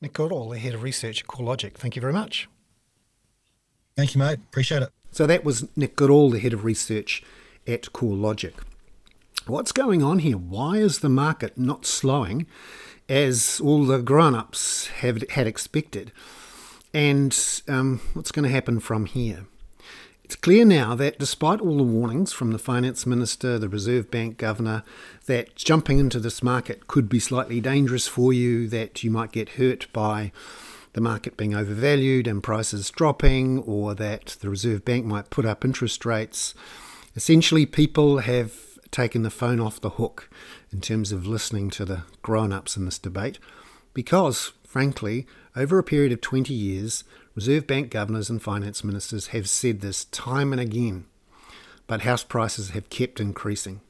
Nick 0.00 0.12
Goodall, 0.12 0.50
the 0.50 0.58
head 0.58 0.74
of 0.74 0.84
research 0.84 1.22
at 1.22 1.26
CoreLogic. 1.26 1.74
Thank 1.74 1.96
you 1.96 2.00
very 2.00 2.12
much. 2.12 2.48
Thank 3.96 4.14
you, 4.14 4.20
mate. 4.20 4.38
Appreciate 4.38 4.82
it. 4.82 4.90
So 5.10 5.26
that 5.26 5.44
was 5.44 5.66
Nick 5.76 5.96
Goodall, 5.96 6.30
the 6.30 6.38
head 6.38 6.52
of 6.52 6.64
research 6.64 7.24
at 7.66 7.82
CoreLogic. 7.92 8.52
What's 9.46 9.72
going 9.72 10.02
on 10.02 10.18
here? 10.18 10.36
Why 10.36 10.76
is 10.76 10.98
the 10.98 11.08
market 11.08 11.56
not 11.56 11.86
slowing 11.86 12.46
as 13.08 13.60
all 13.60 13.84
the 13.84 13.98
grown 13.98 14.34
ups 14.34 14.88
have 14.88 15.22
had 15.30 15.46
expected? 15.46 16.12
And 16.92 17.34
um, 17.66 18.00
what's 18.12 18.32
going 18.32 18.44
to 18.44 18.54
happen 18.54 18.80
from 18.80 19.06
here? 19.06 19.46
It's 20.22 20.36
clear 20.36 20.66
now 20.66 20.94
that 20.96 21.18
despite 21.18 21.62
all 21.62 21.78
the 21.78 21.82
warnings 21.82 22.34
from 22.34 22.50
the 22.50 22.58
finance 22.58 23.06
minister, 23.06 23.58
the 23.58 23.70
Reserve 23.70 24.10
Bank 24.10 24.36
governor, 24.36 24.82
that 25.24 25.56
jumping 25.56 25.98
into 25.98 26.20
this 26.20 26.42
market 26.42 26.86
could 26.86 27.08
be 27.08 27.18
slightly 27.18 27.62
dangerous 27.62 28.06
for 28.06 28.34
you, 28.34 28.68
that 28.68 29.02
you 29.02 29.10
might 29.10 29.32
get 29.32 29.50
hurt 29.50 29.90
by 29.94 30.30
the 30.92 31.00
market 31.00 31.38
being 31.38 31.54
overvalued 31.54 32.26
and 32.26 32.42
prices 32.42 32.90
dropping, 32.90 33.60
or 33.60 33.94
that 33.94 34.36
the 34.40 34.50
Reserve 34.50 34.84
Bank 34.84 35.06
might 35.06 35.30
put 35.30 35.46
up 35.46 35.64
interest 35.64 36.04
rates. 36.04 36.54
Essentially, 37.16 37.64
people 37.64 38.18
have 38.18 38.67
taken 38.90 39.22
the 39.22 39.30
phone 39.30 39.60
off 39.60 39.80
the 39.80 39.90
hook 39.90 40.30
in 40.72 40.80
terms 40.80 41.12
of 41.12 41.26
listening 41.26 41.70
to 41.70 41.84
the 41.84 42.02
grown 42.22 42.52
ups 42.52 42.76
in 42.76 42.84
this 42.84 42.98
debate 42.98 43.38
because, 43.94 44.52
frankly, 44.64 45.26
over 45.56 45.78
a 45.78 45.84
period 45.84 46.12
of 46.12 46.20
20 46.20 46.54
years, 46.54 47.04
Reserve 47.34 47.66
Bank 47.66 47.90
governors 47.90 48.30
and 48.30 48.40
finance 48.40 48.84
ministers 48.84 49.28
have 49.28 49.48
said 49.48 49.80
this 49.80 50.04
time 50.06 50.52
and 50.52 50.60
again, 50.60 51.06
but 51.86 52.02
house 52.02 52.24
prices 52.24 52.70
have 52.70 52.90
kept 52.90 53.20
increasing 53.20 53.80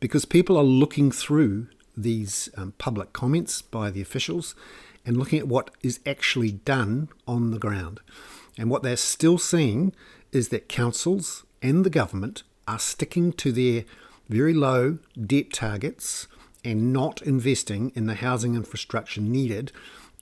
because 0.00 0.24
people 0.24 0.56
are 0.56 0.64
looking 0.64 1.10
through 1.10 1.68
these 1.96 2.48
um, 2.56 2.72
public 2.78 3.12
comments 3.12 3.62
by 3.62 3.90
the 3.90 4.00
officials 4.00 4.54
and 5.04 5.16
looking 5.16 5.38
at 5.38 5.48
what 5.48 5.70
is 5.82 6.00
actually 6.06 6.52
done 6.52 7.08
on 7.26 7.50
the 7.50 7.58
ground. 7.58 8.00
And 8.58 8.70
what 8.70 8.82
they're 8.82 8.96
still 8.96 9.38
seeing 9.38 9.94
is 10.30 10.48
that 10.48 10.68
councils 10.68 11.44
and 11.60 11.84
the 11.84 11.90
government 11.90 12.42
are 12.66 12.78
sticking 12.78 13.32
to 13.34 13.52
their 13.52 13.84
very 14.28 14.54
low 14.54 14.98
debt 15.26 15.52
targets 15.52 16.26
and 16.64 16.92
not 16.92 17.20
investing 17.22 17.92
in 17.94 18.06
the 18.06 18.14
housing 18.14 18.54
infrastructure 18.54 19.20
needed 19.20 19.72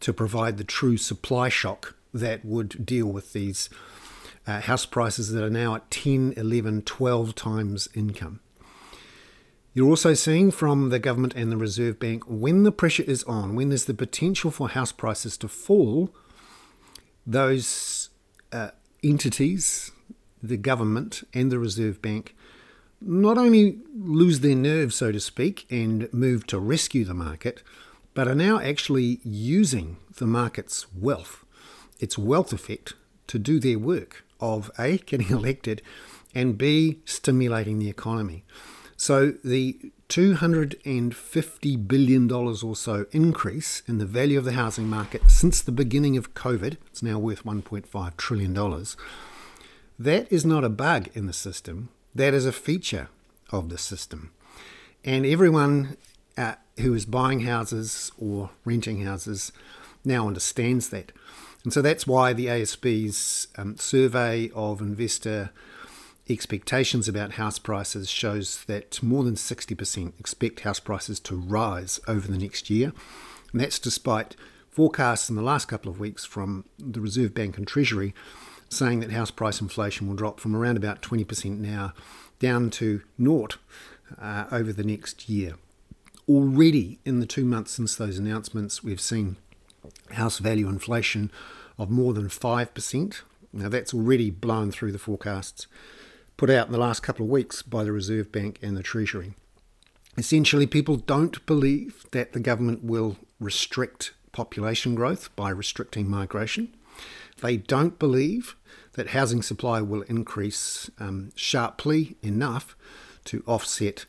to 0.01 0.13
provide 0.13 0.57
the 0.57 0.65
true 0.65 0.97
supply 0.97 1.49
shock 1.49 1.95
that 2.13 2.45
would 2.45 2.85
deal 2.85 3.07
with 3.07 3.33
these 3.33 3.69
uh, 4.47 4.61
house 4.61 4.87
prices 4.87 5.33
that 5.33 5.45
are 5.45 5.51
now 5.51 5.75
at 5.75 5.91
10, 5.91 6.35
11, 6.37 6.83
12 6.83 7.35
times 7.35 7.89
income. 7.95 8.41
You're 9.73 9.89
also 9.89 10.15
seeing 10.15 10.51
from 10.51 10.89
the 10.89 10.99
government 10.99 11.35
and 11.37 11.53
the 11.53 11.57
Reserve 11.57 12.01
Bank 12.01 12.25
when 12.27 12.65
the 12.65 12.73
pressure 12.73 13.05
is 13.05 13.23
on, 13.25 13.55
when 13.55 13.69
there's 13.69 13.85
the 13.85 13.95
potential 13.95 14.51
for 14.51 14.71
house 14.71 14.91
prices 14.91 15.37
to 15.39 15.49
fall, 15.49 16.13
those 17.25 18.11
uh, 18.51 18.71
entities, 19.05 19.93
the 20.43 20.57
government 20.57 21.23
and 21.33 21.53
the 21.53 21.59
Reserve 21.59 22.03
Bank, 22.03 22.35
not 23.01 23.39
only 23.39 23.79
lose 23.95 24.41
their 24.41 24.55
nerve, 24.55 24.93
so 24.93 25.13
to 25.13 25.21
speak, 25.21 25.67
and 25.71 26.13
move 26.13 26.47
to 26.49 26.59
rescue 26.59 27.05
the 27.05 27.15
market, 27.15 27.63
but 28.15 28.29
are 28.29 28.35
now 28.35 28.61
actually 28.61 29.21
using 29.25 29.97
the 30.17 30.27
market's 30.27 30.93
wealth, 30.93 31.45
its 31.99 32.19
wealth 32.19 32.53
effect, 32.53 32.95
to 33.27 33.39
do 33.39 33.61
their 33.61 33.79
work 33.79 34.25
of 34.41 34.71
A, 34.79 34.99
getting 35.07 35.31
elected, 35.31 35.83
and 36.35 36.59
B, 36.59 37.01
stimulating 37.05 37.79
the 37.79 37.89
economy. 37.89 38.45
So 38.97 39.33
the 39.43 39.93
$250 40.11 41.89
billion 41.89 42.31
or 42.31 42.77
so 42.77 43.07
increase 43.13 43.83
in 43.87 43.99
the 43.99 44.05
value 44.05 44.39
of 44.39 44.45
the 44.45 44.53
housing 44.53 44.89
market 44.89 45.23
since 45.31 45.63
the 45.63 45.73
beginning 45.73 46.17
of 46.17 46.35
COVID, 46.35 46.77
it's 46.89 47.03
now 47.03 47.19
worth 47.19 47.45
$1.5 47.45 48.17
trillion. 48.17 48.85
That 49.99 50.31
is 50.33 50.45
not 50.45 50.65
a 50.65 50.69
bug 50.69 51.09
in 51.15 51.27
the 51.27 51.33
system. 51.33 51.89
That 52.15 52.35
is 52.35 52.47
a 52.47 52.53
feature 52.53 53.09
of 53.51 53.69
the 53.69 53.79
system. 53.79 54.31
And 55.05 55.25
everyone 55.25 55.97
uh, 56.37 56.55
who 56.81 56.95
is 56.95 57.07
buying 57.07 57.41
houses 57.41 58.13
or 58.19 58.51
renting 58.65 59.05
houses 59.05 59.53
now 60.05 60.27
understands 60.27 60.89
that. 60.91 61.13
And 61.65 61.73
so 61.73 61.83
that's 61.83 62.07
why 62.07 62.33
the 62.33 62.47
ASB's 62.47 63.49
um, 63.57 63.77
survey 63.77 64.51
of 64.55 64.81
investor 64.81 65.51
expectations 66.29 67.09
about 67.09 67.33
house 67.33 67.59
prices 67.59 68.09
shows 68.09 68.65
that 68.65 69.03
more 69.03 69.25
than 69.25 69.35
60% 69.35 70.19
expect 70.19 70.61
house 70.61 70.81
prices 70.81 71.21
to 71.21 71.37
rise 71.37 72.01
over 72.07 72.29
the 72.29 72.39
next 72.39 72.71
year. 72.71 72.93
And 73.53 73.61
that's 73.61 73.79
despite 73.79 74.37
forecasts 74.71 75.29
in 75.29 75.37
the 75.37 75.43
last 75.43 75.67
couple 75.67 75.91
of 75.91 76.01
weeks 76.01 76.25
from 76.25 76.65
the 76.79 77.01
Reserve 77.01 77.35
Bank 77.35 77.59
and 77.59 77.67
Treasury 77.67 78.15
saying 78.71 79.01
that 79.01 79.11
house 79.11 79.31
price 79.31 79.61
inflation 79.61 80.09
will 80.09 80.17
drop 80.17 80.41
from 80.41 80.57
around 80.57 80.77
about 80.77 81.03
20% 81.03 81.59
now 81.59 81.93
down 82.39 82.71
to 82.71 83.03
naught 83.19 83.59
uh, 84.21 84.47
over 84.51 84.73
the 84.73 84.85
next 84.85 85.29
year. 85.29 85.55
Already 86.29 86.99
in 87.05 87.21
the 87.21 87.27
two 87.27 87.45
months 87.45 87.73
since 87.73 87.97
those 87.97 88.19
announcements, 88.19 88.83
we've 88.83 89.01
seen 89.01 89.37
house 90.13 90.39
value 90.39 90.69
inflation 90.69 91.31
of 91.79 91.91
more 91.91 92.15
than 92.15 92.29
5%. 92.29 93.21
Now, 93.53 93.69
that's 93.69 93.93
already 93.93 94.31
blown 94.31 94.71
through 94.71 94.93
the 94.93 94.99
forecasts 94.99 95.67
put 96.41 96.49
out 96.49 96.69
in 96.69 96.73
the 96.73 96.79
last 96.79 97.03
couple 97.03 97.27
of 97.27 97.31
weeks 97.31 97.61
by 97.61 97.85
the 97.85 97.93
Reserve 97.93 98.33
Bank 98.33 98.59
and 98.63 98.75
the 98.75 98.83
Treasury. 98.83 99.35
Essentially, 100.17 100.67
people 100.67 100.97
don't 100.97 101.45
believe 101.45 102.07
that 102.13 102.33
the 102.33 102.41
government 102.41 102.83
will 102.83 103.19
restrict 103.39 104.15
population 104.33 104.95
growth 104.95 105.37
by 105.37 105.51
restricting 105.51 106.09
migration. 106.09 106.75
They 107.41 107.57
don't 107.57 107.99
believe 107.99 108.57
that 108.93 109.09
housing 109.09 109.43
supply 109.43 109.81
will 109.81 110.03
increase 110.03 110.91
um, 110.99 111.31
sharply 111.35 112.17
enough 112.23 112.77
to 113.27 113.43
offset 113.47 114.05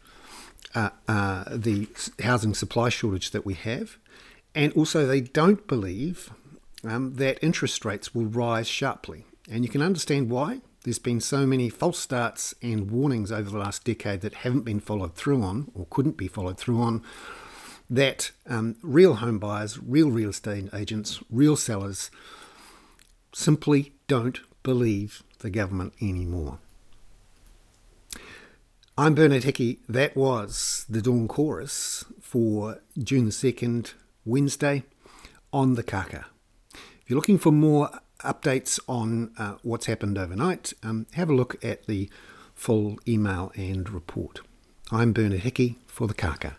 uh, 0.74 0.90
uh, 1.08 1.44
the 1.52 1.88
housing 2.24 2.54
supply 2.54 2.90
shortage 2.90 3.32
that 3.32 3.46
we 3.46 3.54
have. 3.54 3.98
And 4.56 4.74
also, 4.74 5.06
they 5.06 5.22
don't 5.22 5.66
believe 5.68 6.32
um, 6.84 7.16
that 7.16 7.42
interest 7.42 7.86
rates 7.86 8.14
will 8.14 8.26
rise 8.26 8.68
sharply. 8.68 9.26
And 9.50 9.64
you 9.64 9.70
can 9.70 9.82
understand 9.82 10.30
why. 10.30 10.62
There's 10.84 11.00
been 11.00 11.22
so 11.22 11.46
many 11.46 11.70
false 11.70 12.00
starts 12.00 12.56
and 12.62 12.90
warnings 12.90 13.32
over 13.32 13.50
the 13.50 13.60
last 13.60 13.84
decade 13.84 14.22
that 14.22 14.34
haven't 14.34 14.62
been 14.62 14.80
followed 14.80 15.16
through 15.16 15.44
on 15.44 15.72
or 15.76 15.86
couldn't 15.90 16.18
be 16.18 16.28
followed 16.28 16.58
through 16.58 16.82
on 16.82 17.04
that 17.90 18.32
um, 18.48 18.78
real 18.82 19.16
home 19.16 19.38
buyers, 19.38 19.78
real 19.78 20.10
real 20.10 20.32
estate 20.32 20.70
agents, 20.74 21.20
real 21.30 21.56
sellers 21.56 22.10
simply 23.34 23.94
don't 24.08 24.40
believe 24.64 25.24
the 25.40 25.50
government 25.50 25.94
anymore. 26.02 26.60
I'm 28.98 29.16
Bernard 29.16 29.46
Hickey. 29.46 29.80
That 29.88 30.16
was 30.16 30.86
the 30.90 31.02
Dawn 31.02 31.28
Chorus 31.28 32.06
for 32.22 32.82
June 33.02 33.26
the 33.26 33.32
2nd, 33.32 33.94
Wednesday, 34.26 34.84
on 35.52 35.76
the 35.76 35.84
Kaka. 35.84 36.26
If 36.74 37.10
you're 37.10 37.16
looking 37.16 37.40
for 37.40 37.52
more 37.52 37.90
updates 38.20 38.80
on 38.88 39.32
uh, 39.38 39.56
what's 39.64 39.88
happened 39.88 40.18
overnight, 40.18 40.74
um, 40.84 41.08
have 41.14 41.30
a 41.30 41.36
look 41.36 41.64
at 41.64 41.88
the 41.88 42.10
full 42.54 43.00
email 43.08 43.52
and 43.56 43.90
report. 43.90 44.42
I'm 44.92 45.14
Bernard 45.14 45.40
Hickey 45.40 45.80
for 45.88 46.06
the 46.06 46.14
Kaka. 46.14 46.58